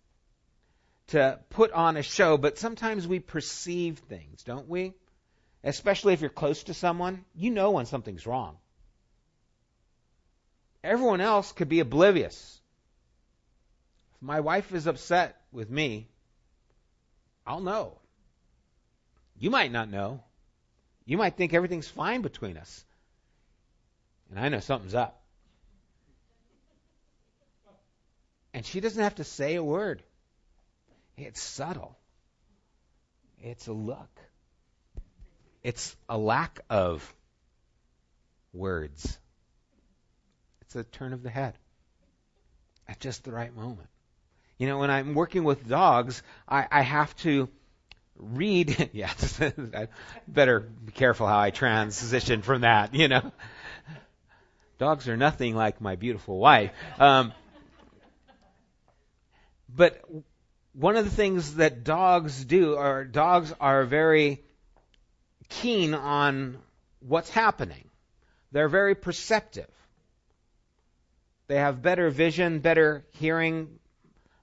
[1.07, 4.93] to put on a show, but sometimes we perceive things, don't we?
[5.63, 8.57] Especially if you're close to someone, you know when something's wrong.
[10.83, 12.59] Everyone else could be oblivious.
[14.15, 16.07] If my wife is upset with me,
[17.45, 17.99] I'll know.
[19.37, 20.23] You might not know.
[21.11, 22.85] You might think everything's fine between us.
[24.29, 25.21] And I know something's up.
[28.53, 30.01] And she doesn't have to say a word.
[31.17, 31.97] It's subtle.
[33.41, 34.21] It's a look.
[35.63, 37.13] It's a lack of
[38.53, 39.19] words.
[40.61, 41.55] It's a turn of the head
[42.87, 43.89] at just the right moment.
[44.57, 47.49] You know, when I'm working with dogs, I, I have to
[48.21, 48.89] read.
[48.93, 49.87] yeah, I
[50.27, 52.93] better be careful how I transition from that.
[52.93, 53.31] You know,
[54.77, 56.71] dogs are nothing like my beautiful wife.
[56.99, 57.33] Um,
[59.73, 60.03] but
[60.73, 64.41] one of the things that dogs do, or dogs are very
[65.49, 66.57] keen on
[66.99, 67.89] what's happening.
[68.51, 69.69] They're very perceptive.
[71.47, 73.79] They have better vision, better hearing,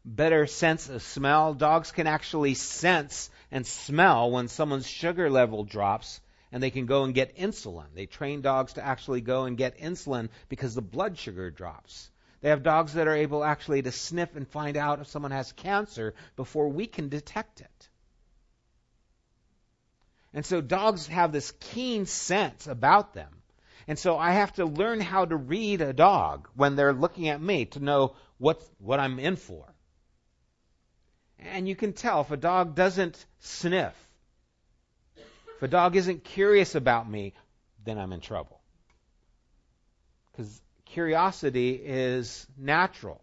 [0.05, 1.55] better sense of smell.
[1.55, 6.21] Dogs can actually sense and smell when someone's sugar level drops
[6.53, 7.87] and they can go and get insulin.
[7.95, 12.11] They train dogs to actually go and get insulin because the blood sugar drops.
[12.41, 15.53] They have dogs that are able actually to sniff and find out if someone has
[15.53, 17.89] cancer before we can detect it.
[20.33, 23.43] And so dogs have this keen sense about them.
[23.89, 27.41] And so I have to learn how to read a dog when they're looking at
[27.41, 29.65] me to know what, what I'm in for.
[31.41, 33.95] And you can tell if a dog doesn't sniff,
[35.17, 37.35] if a dog isn't curious about me,
[37.85, 38.61] then I'm in trouble.
[40.31, 43.21] Because curiosity is natural.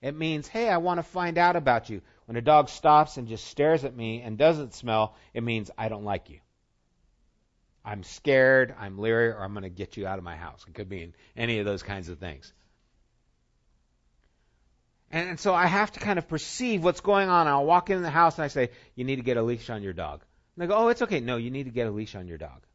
[0.00, 2.02] It means, hey, I want to find out about you.
[2.26, 5.88] When a dog stops and just stares at me and doesn't smell, it means I
[5.88, 6.40] don't like you.
[7.84, 10.64] I'm scared, I'm leery, or I'm going to get you out of my house.
[10.68, 12.52] It could mean any of those kinds of things.
[15.10, 17.46] And so I have to kind of perceive what's going on.
[17.46, 19.82] I'll walk in the house and I say, You need to get a leash on
[19.82, 20.22] your dog.
[20.54, 21.20] And they go, Oh, it's okay.
[21.20, 22.66] No, you need to get a leash on your dog.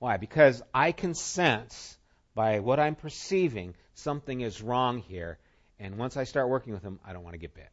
[0.00, 0.16] Why?
[0.16, 1.96] Because I can sense
[2.34, 5.38] by what I'm perceiving, something is wrong here.
[5.78, 7.70] And once I start working with them, I don't want to get bit.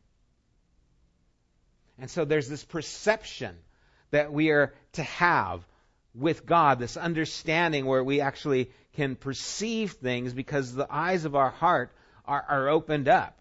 [1.97, 3.55] And so there's this perception
[4.11, 5.65] that we are to have
[6.13, 11.49] with God, this understanding where we actually can perceive things because the eyes of our
[11.49, 11.91] heart
[12.25, 13.37] are, are opened up.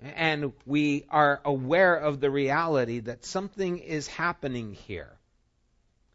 [0.00, 5.16] And we are aware of the reality that something is happening here.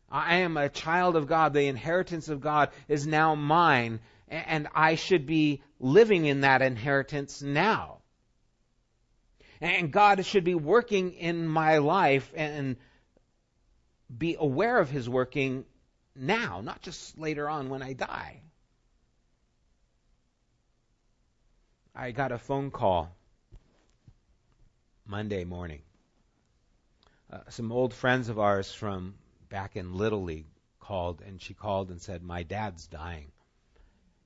[0.10, 1.54] I am a child of God.
[1.54, 7.42] The inheritance of God is now mine, and I should be living in that inheritance
[7.42, 8.00] now.
[9.60, 12.78] And God should be working in my life and
[14.16, 15.66] be aware of His working
[16.16, 18.42] now, not just later on when I die.
[22.00, 23.10] I got a phone call
[25.08, 25.82] Monday morning.
[27.34, 29.16] Uh, some old friends of ours from
[29.50, 30.46] back in Little League
[30.80, 33.32] called, and she called and said, My dad's dying.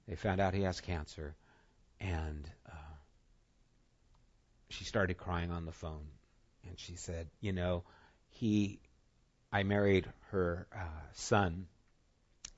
[0.05, 1.34] They found out he has cancer,
[2.01, 2.93] and uh,
[4.67, 6.07] she started crying on the phone.
[6.67, 7.86] And she said, You know,
[8.31, 8.81] he,
[9.49, 11.67] I married her uh, son.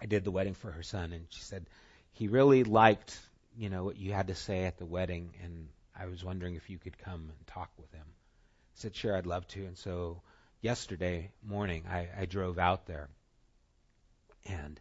[0.01, 1.67] I did the wedding for her son, and she said,
[2.13, 3.15] He really liked,
[3.57, 6.69] you know, what you had to say at the wedding, and I was wondering if
[6.69, 8.05] you could come and talk with him.
[8.05, 9.65] I said, Sure, I'd love to.
[9.65, 10.21] And so
[10.61, 13.09] yesterday morning, I, I drove out there.
[14.45, 14.79] And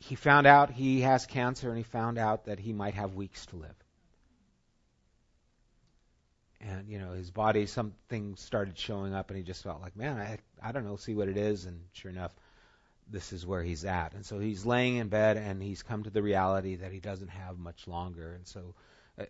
[0.00, 3.46] he found out he has cancer, and he found out that he might have weeks
[3.46, 3.76] to live.
[6.60, 10.18] And you know, his body, something started showing up, and he just felt like, man,
[10.18, 11.66] I, I don't know, see what it is.
[11.66, 12.34] And sure enough,
[13.10, 14.14] this is where he's at.
[14.14, 17.28] And so he's laying in bed, and he's come to the reality that he doesn't
[17.28, 18.32] have much longer.
[18.32, 18.74] And so,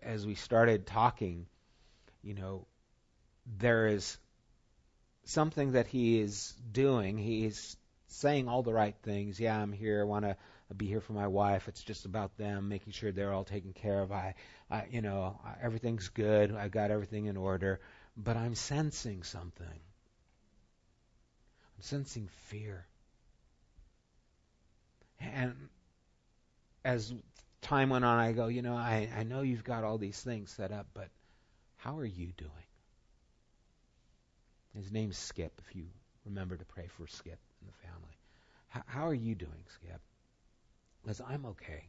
[0.02, 1.46] as we started talking,
[2.22, 2.66] you know,
[3.58, 4.16] there is
[5.24, 7.18] something that he is doing.
[7.18, 7.76] He's
[8.08, 9.40] saying all the right things.
[9.40, 10.00] Yeah, I'm here.
[10.00, 10.36] I want to
[10.76, 11.68] be here for my wife.
[11.68, 14.12] It's just about them, making sure they're all taken care of.
[14.12, 14.34] I,
[14.70, 16.54] I you know, everything's good.
[16.54, 17.80] I've got everything in order.
[18.16, 19.66] But I'm sensing something.
[19.66, 22.86] I'm sensing fear.
[25.32, 25.54] And
[26.84, 27.12] as
[27.62, 30.50] time went on, I go, you know, I, I know you've got all these things
[30.50, 31.08] set up, but
[31.76, 32.50] how are you doing?
[34.74, 35.84] His name's Skip, if you
[36.24, 38.18] remember to pray for Skip and the family.
[38.68, 40.00] How, how are you doing, Skip?
[41.02, 41.88] Because I'm okay.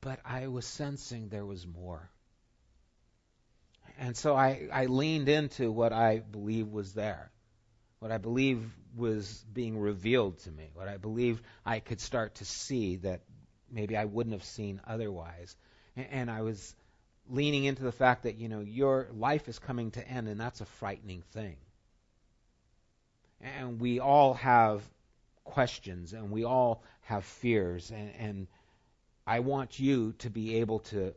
[0.00, 2.08] But I was sensing there was more.
[3.98, 7.31] And so I, I leaned into what I believe was there,
[8.02, 12.44] what I believe was being revealed to me, what I believe I could start to
[12.44, 13.20] see that
[13.70, 15.56] maybe I wouldn't have seen otherwise.
[15.94, 16.74] And, and I was
[17.30, 20.60] leaning into the fact that, you know, your life is coming to end, and that's
[20.60, 21.54] a frightening thing.
[23.40, 24.82] And we all have
[25.44, 28.46] questions, and we all have fears, and, and
[29.28, 31.14] I want you to be able to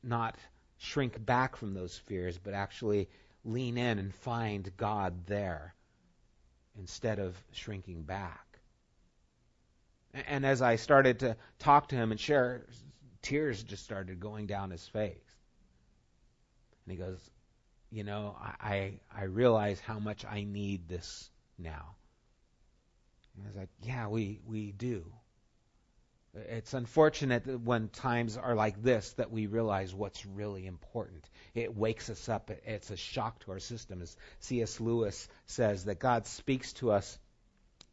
[0.00, 0.36] not
[0.78, 3.08] shrink back from those fears, but actually
[3.44, 5.74] lean in and find God there
[6.78, 8.58] instead of shrinking back.
[10.12, 12.66] And as I started to talk to him and share,
[13.22, 15.36] tears just started going down his face.
[16.84, 17.30] And he goes,
[17.90, 21.94] You know, I, I realize how much I need this now.
[23.36, 25.04] And I was like, Yeah, we, we do.
[26.32, 31.28] It's unfortunate that when times are like this that we realize what's really important.
[31.54, 32.50] It wakes us up.
[32.64, 34.00] It's a shock to our system.
[34.00, 34.80] As C.S.
[34.80, 37.18] Lewis says, that God speaks to us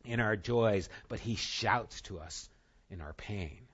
[0.06, 2.48] in our joys, but he shouts to us
[2.92, 3.68] in our pain.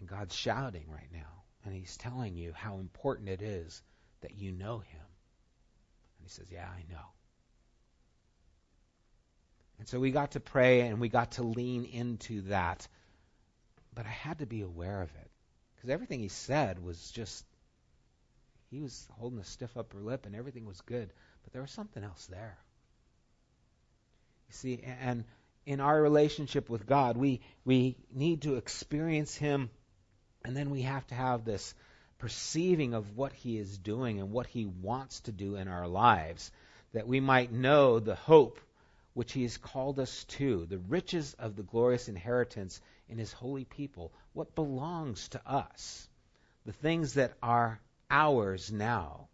[0.00, 3.82] And God's shouting right now, and he's telling you how important it is
[4.22, 5.00] that you know him.
[6.18, 7.06] And he says, Yeah, I know.
[9.82, 12.86] And so we got to pray and we got to lean into that.
[13.92, 15.30] But I had to be aware of it.
[15.74, 17.44] Because everything he said was just,
[18.70, 21.10] he was holding a stiff upper lip and everything was good.
[21.42, 22.56] But there was something else there.
[24.50, 25.24] You see, and
[25.66, 29.68] in our relationship with God, we, we need to experience Him,
[30.44, 31.74] and then we have to have this
[32.18, 36.52] perceiving of what He is doing and what He wants to do in our lives,
[36.92, 38.60] that we might know the hope
[39.14, 43.64] which He has called us to, the riches of the glorious inheritance in His holy
[43.64, 46.08] people, what belongs to us,
[46.64, 49.28] the things that are ours now.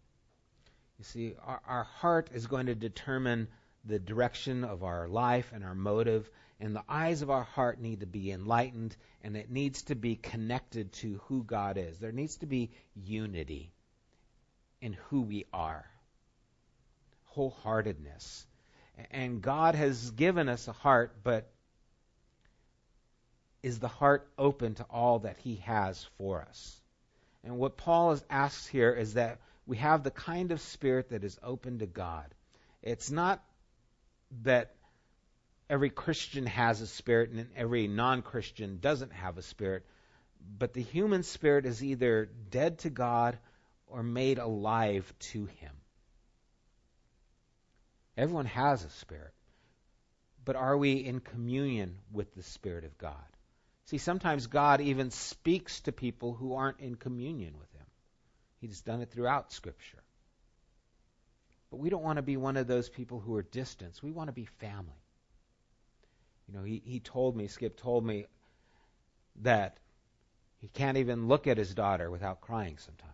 [0.97, 3.47] You see, our, our heart is going to determine
[3.85, 8.01] the direction of our life and our motive, and the eyes of our heart need
[8.01, 11.99] to be enlightened, and it needs to be connected to who God is.
[11.99, 13.71] There needs to be unity
[14.81, 15.85] in who we are,
[17.35, 18.45] wholeheartedness.
[19.11, 21.49] And God has given us a heart, but
[23.61, 26.81] is the heart open to all that He has for us?
[27.43, 31.37] And what Paul asks here is that we have the kind of spirit that is
[31.43, 32.25] open to God.
[32.81, 33.43] It's not
[34.43, 34.75] that
[35.69, 39.85] every Christian has a spirit and every non Christian doesn't have a spirit,
[40.57, 43.37] but the human spirit is either dead to God
[43.87, 45.71] or made alive to Him.
[48.19, 49.33] Everyone has a spirit,
[50.43, 53.15] but are we in communion with the Spirit of God?
[53.85, 57.85] See, sometimes God even speaks to people who aren't in communion with Him.
[58.59, 60.03] He's done it throughout Scripture.
[61.71, 63.97] But we don't want to be one of those people who are distant.
[64.03, 65.01] We want to be family.
[66.49, 68.25] You know, he, he told me, Skip told me,
[69.43, 69.77] that
[70.57, 73.13] he can't even look at his daughter without crying sometimes.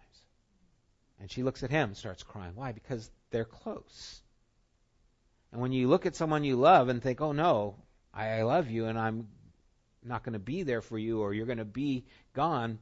[1.20, 2.56] And she looks at him and starts crying.
[2.56, 2.72] Why?
[2.72, 4.24] Because they're close.
[5.56, 7.76] And when you look at someone you love and think, oh no,
[8.14, 9.30] I, I love you and I'm
[10.04, 12.78] not going to be there for you or you're going to be gone,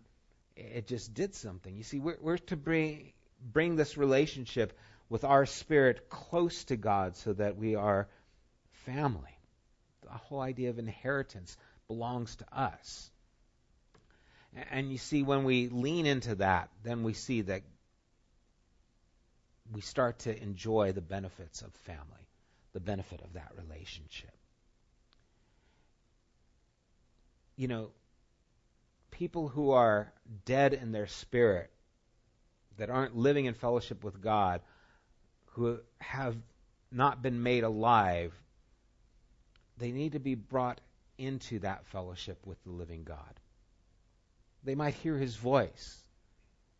[0.56, 1.78] it just did something.
[1.78, 4.76] You see, we're, we're to bring, bring this relationship
[5.08, 8.08] with our spirit close to God so that we are
[8.86, 9.38] family.
[10.02, 11.56] The whole idea of inheritance
[11.88, 13.12] belongs to us.
[14.72, 17.62] And you see, when we lean into that, then we see that
[19.72, 22.28] we start to enjoy the benefits of family,
[22.74, 24.34] the benefit of that relationship.
[27.56, 27.92] You know,
[29.12, 30.12] people who are
[30.46, 31.70] dead in their spirit,
[32.78, 34.62] that aren't living in fellowship with God,
[35.52, 36.36] who have
[36.92, 38.34] not been made alive,
[39.78, 40.82] they need to be brought
[41.18, 43.40] into that fellowship with the living God.
[44.64, 45.98] They might hear his voice,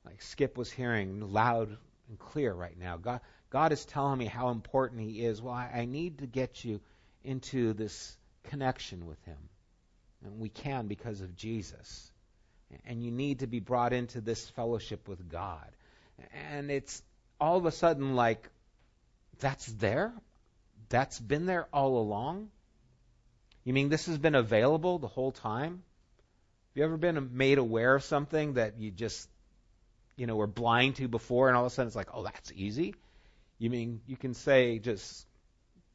[0.06, 1.78] like Skip was hearing loud
[2.10, 2.98] and clear right now.
[2.98, 3.22] God,
[3.54, 5.40] God is telling me how important he is.
[5.40, 6.82] Well, I, I need to get you
[7.24, 9.38] into this connection with him.
[10.26, 12.12] And we can because of Jesus.
[12.84, 15.70] And you need to be brought into this fellowship with God.
[16.50, 17.04] And it's
[17.40, 18.50] all of a sudden like
[19.40, 20.12] that's there?
[20.90, 22.50] That's been there all along?
[23.66, 25.84] You mean this has been available the whole time?
[26.70, 29.30] Have you ever been made aware of something that you just,
[30.16, 32.52] you know, were blind to before and all of a sudden it's like, oh, that's
[32.56, 32.96] easy?
[33.64, 35.26] You mean you can say just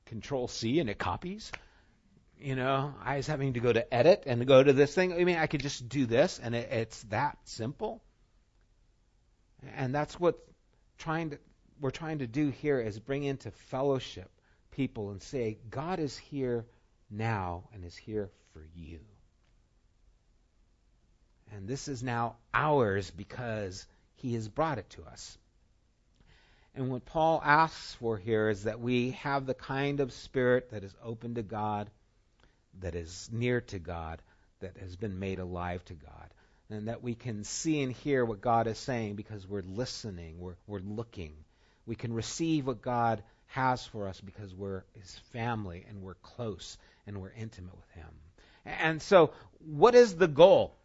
[0.07, 1.53] control C and it copies?
[2.39, 5.13] You know, I was having to go to edit and go to this thing.
[5.13, 8.03] I mean, I could just do this and it, it's that simple.
[9.77, 10.39] And that's what
[10.97, 11.39] trying to
[11.79, 14.31] we're trying to do here is bring into fellowship
[14.71, 16.65] people and say, God is here
[17.11, 19.01] now and is here for you.
[21.53, 25.37] And this is now ours because he has brought it to us.
[26.75, 30.85] And what Paul asks for here is that we have the kind of spirit that
[30.85, 31.91] is open to God,
[32.81, 34.23] that is near to God,
[34.61, 36.31] that has been made alive to God.
[36.71, 40.57] And that we can see and hear what God is saying because we're listening, we're,
[40.67, 41.33] we're looking.
[41.87, 46.77] We can receive what God has for us because we're his family and we're close
[47.07, 48.11] and we're intimate with him.
[48.67, 50.77] And so, what is the goal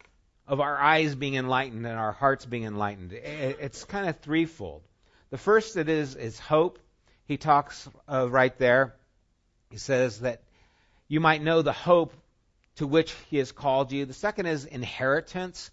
[0.46, 3.12] of our eyes being enlightened and our hearts being enlightened?
[3.12, 4.82] It's kind of threefold.
[5.34, 6.78] The first it is is hope.
[7.26, 8.94] He talks uh, right there.
[9.68, 10.44] He says that
[11.08, 12.12] you might know the hope
[12.76, 14.06] to which he has called you.
[14.06, 15.72] The second is inheritance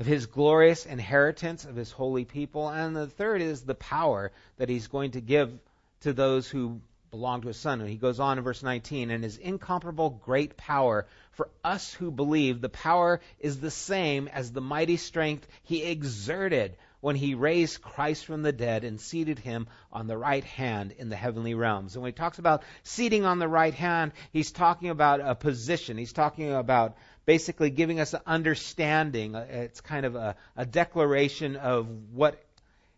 [0.00, 2.68] of his glorious inheritance of his holy people.
[2.68, 5.56] And the third is the power that he's going to give
[6.00, 6.80] to those who
[7.12, 7.80] belong to his son.
[7.80, 12.10] And he goes on in verse 19, and his incomparable great power for us who
[12.10, 17.80] believe, the power is the same as the mighty strength he exerted when he raised
[17.80, 21.94] Christ from the dead and seated him on the right hand in the heavenly realms.
[21.94, 25.96] And when he talks about seating on the right hand, he's talking about a position.
[25.96, 29.34] He's talking about basically giving us an understanding.
[29.34, 32.42] It's kind of a, a declaration of what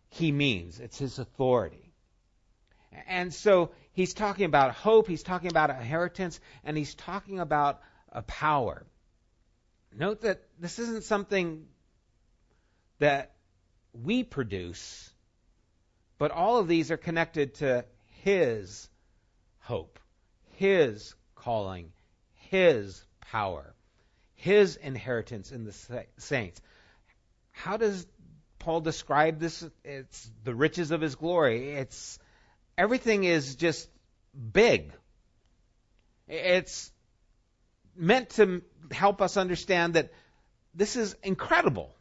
[0.09, 0.80] he means.
[0.80, 1.92] It's his authority.
[3.07, 7.80] And so he's talking about hope, he's talking about inheritance, and he's talking about
[8.11, 8.84] a power.
[9.96, 11.66] Note that this isn't something
[12.98, 13.32] that
[13.93, 15.12] we produce,
[16.18, 17.84] but all of these are connected to
[18.22, 18.88] his
[19.61, 19.99] hope,
[20.57, 21.93] his calling,
[22.34, 23.74] his power,
[24.34, 26.61] his inheritance in the saints.
[27.53, 28.07] How does
[28.59, 29.64] Paul describe this?
[29.84, 31.70] It's the riches of his glory.
[31.70, 32.18] It's
[32.76, 33.88] everything is just
[34.53, 34.93] big.
[36.28, 36.93] It's
[37.97, 38.62] meant to
[38.93, 40.12] help us understand that
[40.74, 41.95] this is incredible.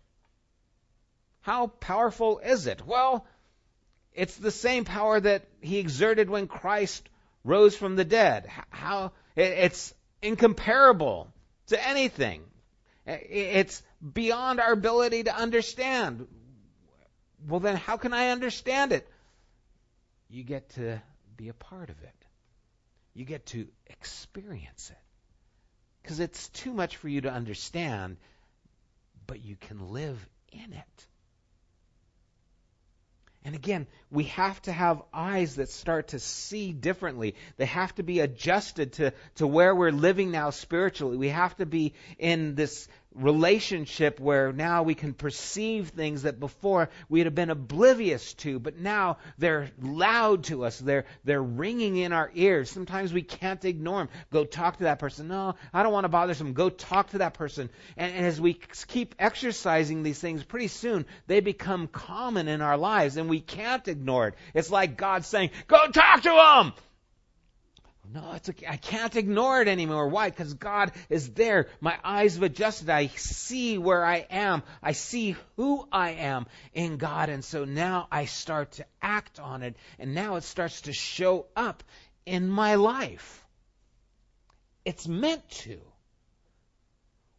[1.41, 2.85] How powerful is it?
[2.85, 3.25] Well,
[4.13, 7.07] it's the same power that he exerted when Christ
[7.43, 8.49] rose from the dead.
[8.69, 11.31] How it's incomparable
[11.67, 12.43] to anything.
[13.05, 13.81] It's
[14.13, 16.27] beyond our ability to understand.
[17.47, 19.07] Well, then how can I understand it?
[20.29, 21.01] You get to
[21.37, 22.25] be a part of it.
[23.13, 24.97] You get to experience it
[26.03, 28.17] because it's too much for you to understand,
[29.25, 31.07] but you can live in it.
[33.45, 37.35] And again, we have to have eyes that start to see differently.
[37.55, 41.15] They have to be adjusted to, to where we're living now spiritually.
[41.15, 46.89] We have to be in this relationship where now we can perceive things that before
[47.09, 50.77] we'd have been oblivious to, but now they're loud to us.
[50.77, 52.69] They're, they're ringing in our ears.
[52.69, 54.09] Sometimes we can't ignore them.
[54.31, 55.27] Go talk to that person.
[55.27, 56.53] No, I don't want to bother them.
[56.53, 57.69] Go talk to that person.
[57.97, 62.77] And, and as we keep exercising these things, pretty soon they become common in our
[62.77, 64.35] lives and we can't ignore it.
[64.53, 66.73] It's like God saying, go talk to them!
[68.11, 68.65] No, it's okay.
[68.67, 70.07] I can't ignore it anymore.
[70.07, 70.29] Why?
[70.29, 71.67] Because God is there.
[71.79, 72.89] My eyes have adjusted.
[72.89, 74.63] I see where I am.
[74.81, 77.29] I see who I am in God.
[77.29, 79.75] And so now I start to act on it.
[79.99, 81.83] And now it starts to show up
[82.25, 83.45] in my life.
[84.85, 85.79] It's meant to.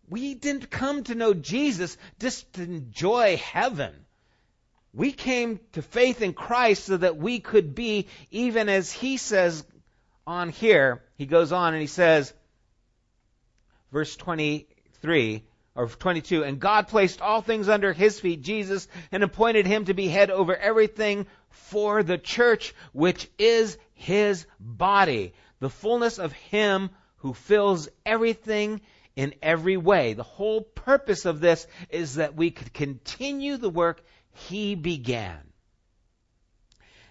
[0.09, 3.93] We didn't come to know Jesus just to enjoy heaven.
[4.93, 9.65] We came to faith in Christ so that we could be, even as He says,
[10.31, 12.33] on here, he goes on and he says,
[13.91, 19.67] verse 23 or 22, and God placed all things under his feet, Jesus, and appointed
[19.67, 26.19] him to be head over everything for the church, which is his body, the fullness
[26.19, 28.81] of him who fills everything
[29.17, 30.15] in every way.
[30.15, 34.01] The whole purpose of this is that we could continue the work
[34.33, 35.39] he began.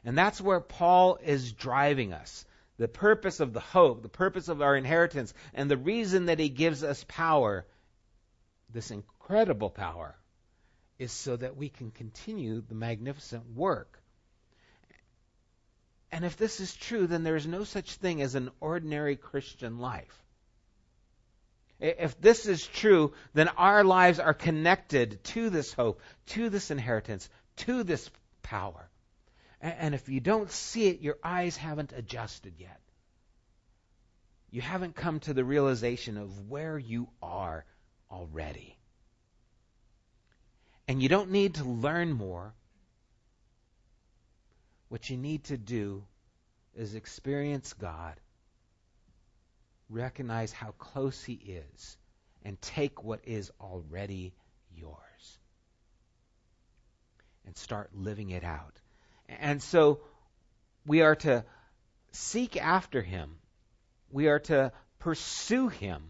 [0.05, 2.45] And that's where Paul is driving us
[2.79, 6.47] the purpose of the hope, the purpose of our inheritance, and the reason that He
[6.47, 7.67] gives us power,
[8.73, 10.15] this incredible power,
[10.97, 14.01] is so that we can continue the magnificent work.
[16.11, 19.79] And if this is true, then there is no such thing as an ordinary Christian
[19.79, 20.23] life.
[21.81, 27.29] If this is true, then our lives are connected to this hope, to this inheritance,
[27.57, 28.09] to this
[28.41, 28.88] power.
[29.61, 32.79] And if you don't see it, your eyes haven't adjusted yet.
[34.51, 37.65] You haven't come to the realization of where you are
[38.09, 38.77] already.
[40.87, 42.53] And you don't need to learn more.
[44.87, 46.03] What you need to do
[46.75, 48.15] is experience God
[49.89, 51.97] recognize how close He is,
[52.43, 54.33] and take what is already
[54.71, 55.39] yours
[57.45, 58.79] and start living it out.
[59.39, 59.99] And so
[60.85, 61.45] we are to
[62.11, 63.37] seek after Him,
[64.11, 66.03] we are to pursue Him.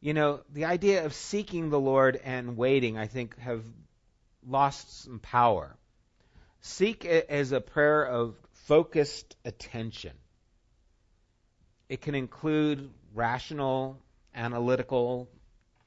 [0.00, 3.62] You know, the idea of seeking the Lord and waiting, I think, have
[4.46, 5.76] lost some power.
[6.62, 8.34] Seek as a prayer of
[8.66, 10.12] focused attention.
[11.88, 13.98] It can include rational,
[14.34, 15.28] analytical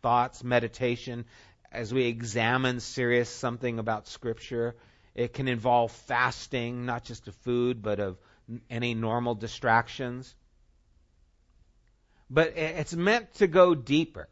[0.01, 1.26] thoughts, meditation,
[1.71, 4.76] as we examine serious something about Scripture.
[5.16, 8.18] It can involve fasting, not just of food, but of
[8.70, 10.34] any normal distractions.
[12.30, 14.28] But it's meant to go deeper.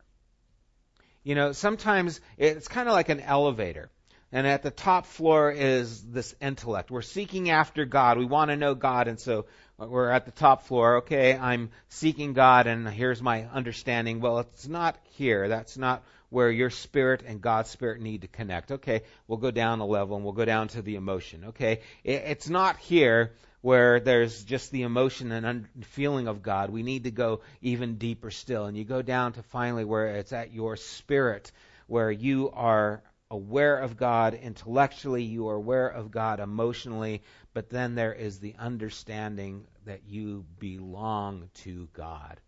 [1.24, 3.92] You know, sometimes it's kind of like an elevator.
[4.32, 6.90] And at the top floor is this intellect.
[6.90, 8.18] We're seeking after God.
[8.18, 9.08] We want to know God.
[9.08, 9.46] And so
[9.78, 10.98] we're at the top floor.
[10.98, 14.20] Okay, I'm seeking God, and here's my understanding.
[14.20, 15.48] Well, it's not here.
[15.48, 18.72] That's not where your spirit and God's spirit need to connect.
[18.72, 21.44] Okay, we'll go down a level and we'll go down to the emotion.
[21.50, 26.70] Okay, it's not here where there's just the emotion and feeling of God.
[26.72, 28.66] We need to go even deeper still.
[28.66, 31.52] And you go down to finally where it's at your spirit,
[31.86, 37.24] where you are aware of God intellectually, you are aware of God emotionally,
[37.54, 42.40] but then there is the understanding that you belong to God.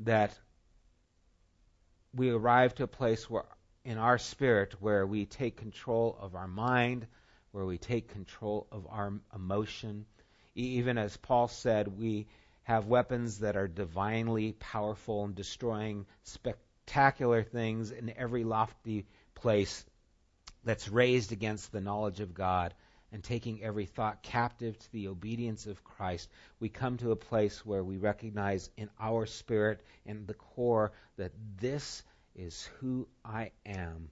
[0.00, 0.36] That
[2.14, 3.44] we arrive to a place where
[3.84, 7.06] in our spirit where we take control of our mind,
[7.52, 10.04] where we take control of our emotion.
[10.54, 12.26] Even as Paul said, we
[12.64, 19.86] have weapons that are divinely powerful and destroying spectacular things in every lofty place
[20.64, 22.74] that's raised against the knowledge of God
[23.12, 26.28] and taking every thought captive to the obedience of Christ,
[26.60, 31.32] we come to a place where we recognize in our spirit and the core that
[31.58, 32.02] this
[32.34, 34.10] is who I am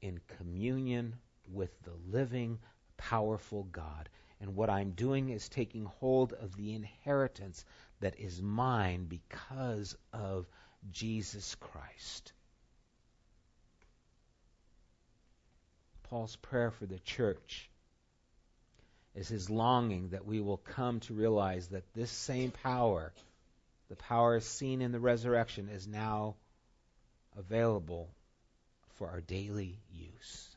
[0.00, 1.14] in communion
[1.52, 2.58] with the living,
[2.96, 4.08] powerful God.
[4.40, 7.64] And what I'm doing is taking hold of the inheritance
[8.00, 10.46] that is mine because of
[10.90, 12.32] Jesus Christ.
[16.04, 17.68] Paul's prayer for the church
[19.16, 23.12] is his longing that we will come to realize that this same power,
[23.88, 26.36] the power seen in the resurrection, is now
[27.38, 28.10] available
[28.98, 30.48] for our daily use.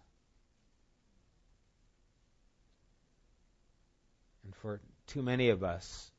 [4.44, 6.12] And for too many of us,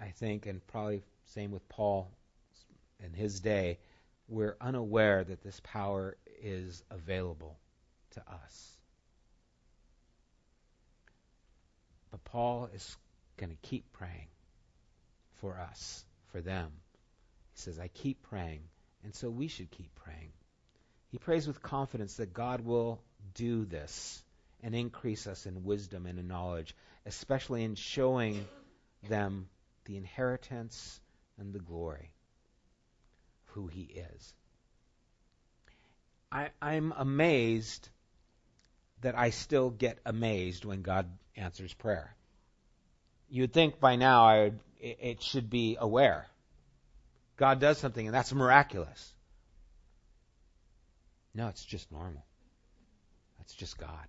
[0.00, 1.02] I think, and probably
[1.34, 2.08] same with Paul
[3.04, 3.78] in his day,
[4.28, 7.58] we're unaware that this power is available
[8.12, 8.77] to us.
[12.10, 12.96] But Paul is
[13.36, 14.28] going to keep praying
[15.40, 16.70] for us, for them.
[17.54, 18.60] He says, I keep praying,
[19.04, 20.32] and so we should keep praying.
[21.10, 23.00] He prays with confidence that God will
[23.34, 24.22] do this
[24.62, 26.74] and increase us in wisdom and in knowledge,
[27.06, 28.46] especially in showing
[29.08, 29.48] them
[29.84, 31.00] the inheritance
[31.38, 32.10] and the glory
[33.46, 34.34] of who He is.
[36.30, 37.88] I, I'm amazed
[39.00, 41.06] that I still get amazed when God
[41.38, 42.14] answers prayer.
[43.30, 46.26] You'd think by now I would, it should be aware.
[47.36, 49.14] God does something and that's miraculous.
[51.34, 52.24] No, it's just normal.
[53.38, 54.06] That's just God.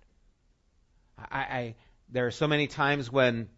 [1.18, 1.74] I, I
[2.08, 3.48] there are so many times when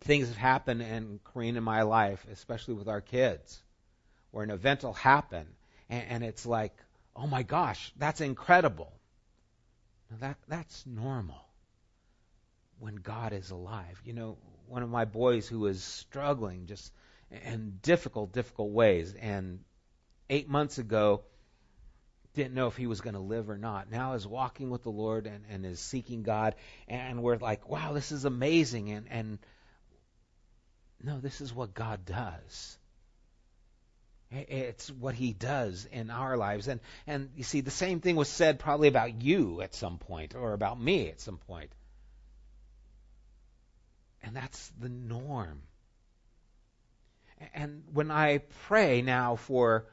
[0.00, 3.62] things have happened in Korean in my life, especially with our kids,
[4.30, 5.46] where an event will happen
[5.88, 6.74] and, and it's like,
[7.16, 8.92] oh my gosh, that's incredible.
[10.10, 11.45] Now that that's normal
[12.78, 14.00] when God is alive.
[14.04, 16.92] You know, one of my boys who was struggling just
[17.30, 19.60] in difficult, difficult ways, and
[20.30, 21.22] eight months ago
[22.34, 23.90] didn't know if he was going to live or not.
[23.90, 26.54] Now is walking with the Lord and, and is seeking God,
[26.86, 29.38] and we're like, wow, this is amazing, and and
[31.02, 32.78] no, this is what God does.
[34.30, 36.66] It's what he does in our lives.
[36.66, 40.34] And, and you see, the same thing was said probably about you at some point
[40.34, 41.70] or about me at some point.
[44.26, 45.62] And that's the norm.
[47.54, 49.86] And when I pray now for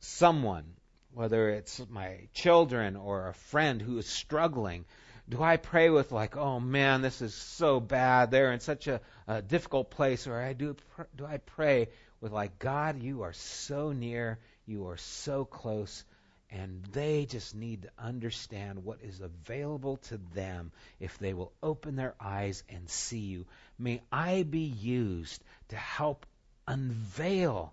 [0.00, 0.64] someone,
[1.12, 4.84] whether it's my children or a friend who is struggling,
[5.28, 8.30] do I pray with like, oh man, this is so bad.
[8.30, 10.76] They're in such a, a difficult place, or I do
[11.16, 11.88] do I pray
[12.20, 16.04] with like, God, you are so near, you are so close,
[16.50, 20.70] and they just need to understand what is available to them
[21.00, 23.46] if they will open their eyes and see you.
[23.78, 26.24] May I be used to help
[26.68, 27.72] unveil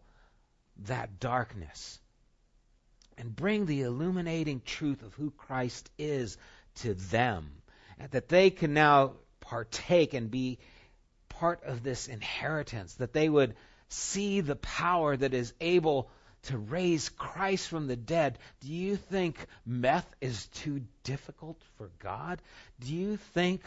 [0.86, 2.00] that darkness
[3.18, 6.38] and bring the illuminating truth of who Christ is
[6.76, 7.52] to them.
[8.00, 10.58] And that they can now partake and be
[11.30, 13.56] part of this inheritance, that they would
[13.90, 16.10] see the power that is able
[16.44, 22.42] to raise Christ from the dead, do you think meth is too difficult for God?
[22.80, 23.62] Do you think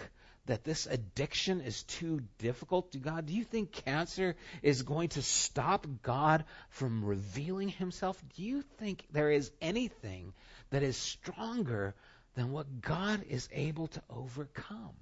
[0.46, 3.26] that this addiction is too difficult to God?
[3.26, 8.22] Do you think cancer is going to stop God from revealing himself?
[8.36, 10.32] Do you think there is anything
[10.70, 11.94] that is stronger
[12.34, 14.94] than what God is able to overcome?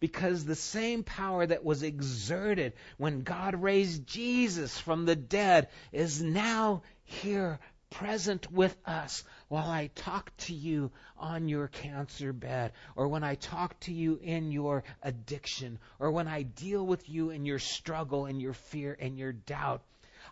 [0.00, 6.22] Because the same power that was exerted when God raised Jesus from the dead is
[6.22, 7.58] now here
[7.90, 13.36] present with us while I talk to you on your cancer bed, or when I
[13.36, 18.26] talk to you in your addiction, or when I deal with you in your struggle
[18.26, 19.82] and your fear and your doubt.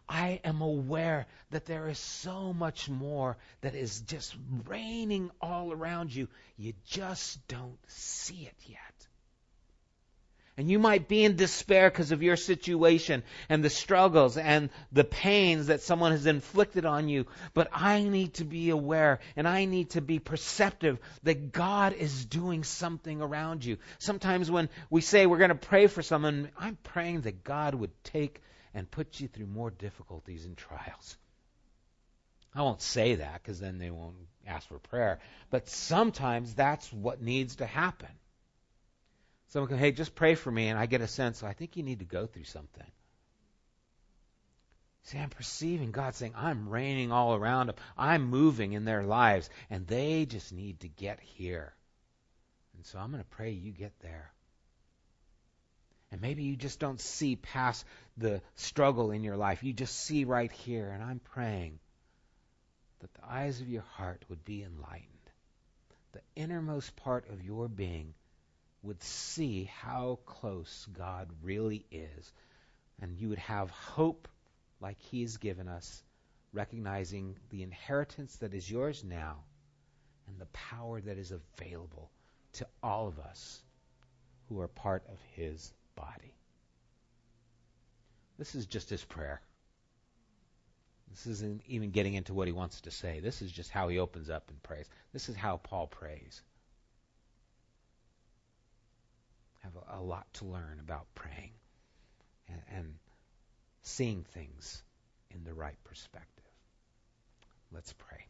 [0.08, 4.36] I am aware that there is so much more that is just
[4.66, 6.28] raining all around you.
[6.58, 8.93] You just don't see it yet.
[10.56, 15.02] And you might be in despair because of your situation and the struggles and the
[15.02, 17.26] pains that someone has inflicted on you.
[17.54, 22.24] But I need to be aware and I need to be perceptive that God is
[22.24, 23.78] doing something around you.
[23.98, 28.04] Sometimes when we say we're going to pray for someone, I'm praying that God would
[28.04, 28.40] take
[28.74, 31.16] and put you through more difficulties and trials.
[32.54, 34.14] I won't say that because then they won't
[34.46, 35.18] ask for prayer.
[35.50, 38.10] But sometimes that's what needs to happen.
[39.48, 41.82] Someone can, hey, just pray for me, and I get a sense, I think you
[41.82, 42.90] need to go through something.
[45.04, 47.76] See, I'm perceiving God saying, I'm reigning all around them.
[47.96, 51.74] I'm moving in their lives, and they just need to get here.
[52.76, 54.32] And so I'm going to pray you get there.
[56.10, 57.84] And maybe you just don't see past
[58.16, 59.62] the struggle in your life.
[59.62, 60.88] You just see right here.
[60.88, 61.80] And I'm praying
[63.00, 65.08] that the eyes of your heart would be enlightened.
[66.12, 68.14] The innermost part of your being
[68.84, 72.32] would see how close God really is,
[73.00, 74.28] and you would have hope
[74.80, 76.02] like He has given us,
[76.52, 79.38] recognizing the inheritance that is yours now
[80.28, 82.10] and the power that is available
[82.52, 83.62] to all of us
[84.48, 86.34] who are part of His body.
[88.38, 89.40] This is just His prayer.
[91.10, 93.20] This isn't even getting into what he wants to say.
[93.20, 94.88] This is just how he opens up and prays.
[95.12, 96.42] This is how Paul prays.
[99.64, 101.52] Have a, a lot to learn about praying
[102.48, 102.94] and, and
[103.82, 104.82] seeing things
[105.30, 106.44] in the right perspective.
[107.72, 108.24] Let's pray.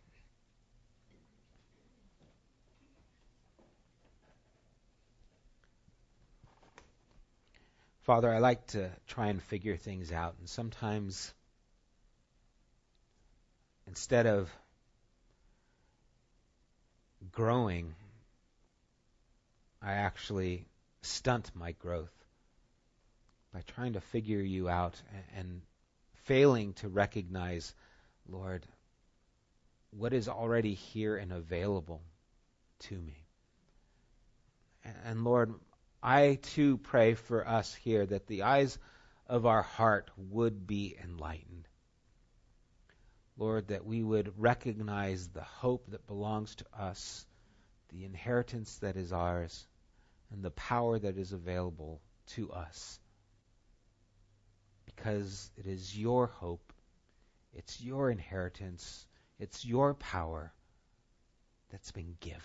[8.02, 11.32] Father, I like to try and figure things out, and sometimes
[13.86, 14.50] instead of
[17.32, 17.94] growing,
[19.80, 20.66] I actually
[21.04, 22.12] stunt my growth
[23.52, 25.00] by trying to figure you out
[25.36, 25.62] and,
[26.24, 27.74] failing to recognize,
[28.26, 28.66] Lord,
[29.90, 32.00] what is already here and available
[32.78, 33.26] to me.
[35.04, 35.52] And Lord,
[36.02, 38.78] I too pray for us here that the eyes
[39.26, 41.68] of our heart would be enlightened.
[43.36, 47.26] Lord, that we would recognize the hope that belongs to us,
[47.90, 49.66] the inheritance that is ours,
[50.32, 52.98] and the power that is available to us.
[54.86, 56.72] Because it is your hope,
[57.52, 59.06] it's your inheritance,
[59.38, 60.52] it's your power
[61.70, 62.40] that's been given.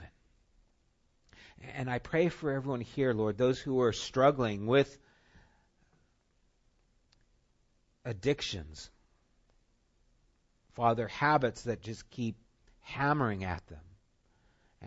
[1.76, 4.98] And I pray for everyone here, Lord, those who are struggling with
[8.06, 8.90] addictions,
[10.74, 12.38] Father, habits that just keep
[12.82, 13.80] hammering at them.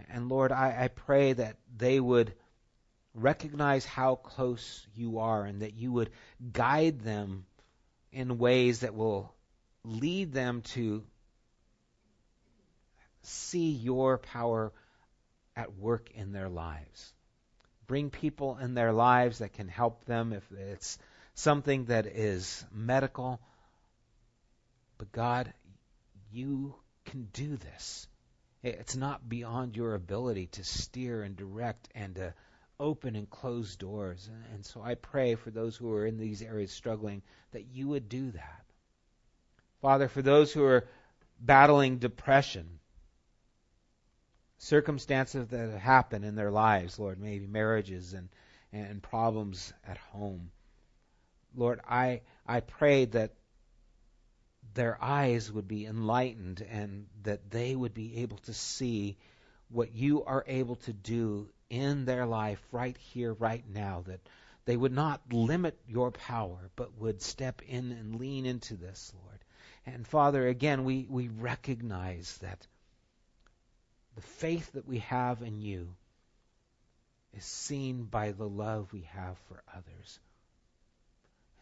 [0.09, 2.34] And Lord, I, I pray that they would
[3.14, 6.10] recognize how close you are and that you would
[6.52, 7.44] guide them
[8.10, 9.34] in ways that will
[9.84, 11.04] lead them to
[13.22, 14.72] see your power
[15.56, 17.12] at work in their lives.
[17.86, 20.98] bring people in their lives that can help them if it's
[21.34, 23.38] something that is medical.
[24.96, 25.52] But God,
[26.30, 28.08] you can do this.
[28.62, 32.34] It's not beyond your ability to steer and direct and to
[32.82, 34.28] open and close doors.
[34.52, 37.22] And so I pray for those who are in these areas struggling
[37.52, 38.64] that you would do that.
[39.80, 40.86] Father, for those who are
[41.40, 42.80] battling depression,
[44.58, 48.28] circumstances that happen in their lives, Lord, maybe marriages and,
[48.72, 50.50] and problems at home.
[51.54, 53.34] Lord, I, I pray that
[54.74, 59.18] their eyes would be enlightened and that they would be able to see
[59.68, 64.20] what you are able to do in their life right here, right now, that
[64.66, 69.38] they would not limit your power, but would step in and lean into this, Lord.
[69.86, 72.66] And Father, again, we, we recognize that
[74.14, 75.88] the faith that we have in you
[77.34, 80.20] is seen by the love we have for others.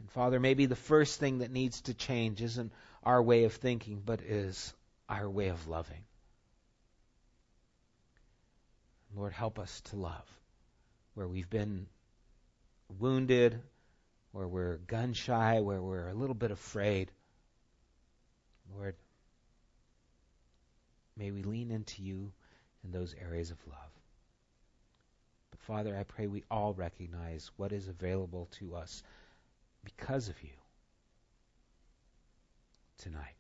[0.01, 2.73] And Father, maybe the first thing that needs to change isn't
[3.05, 4.75] our way of thinking, but is
[5.09, 6.03] our way of loving.
[9.15, 10.41] Lord, help us to love
[11.15, 11.87] where we've been
[12.99, 13.61] wounded,
[14.33, 17.11] where we're gun shy, where we're a little bit afraid.
[18.77, 18.95] Lord,
[21.17, 22.33] may we lean into you
[22.85, 23.77] in those areas of love.
[25.51, 29.03] But Father, I pray we all recognize what is available to us
[29.85, 30.51] because of you
[32.99, 33.35] tonight.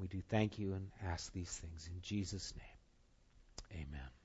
[0.00, 2.75] We do thank you and ask these things in Jesus' name.
[3.72, 4.15] Amen.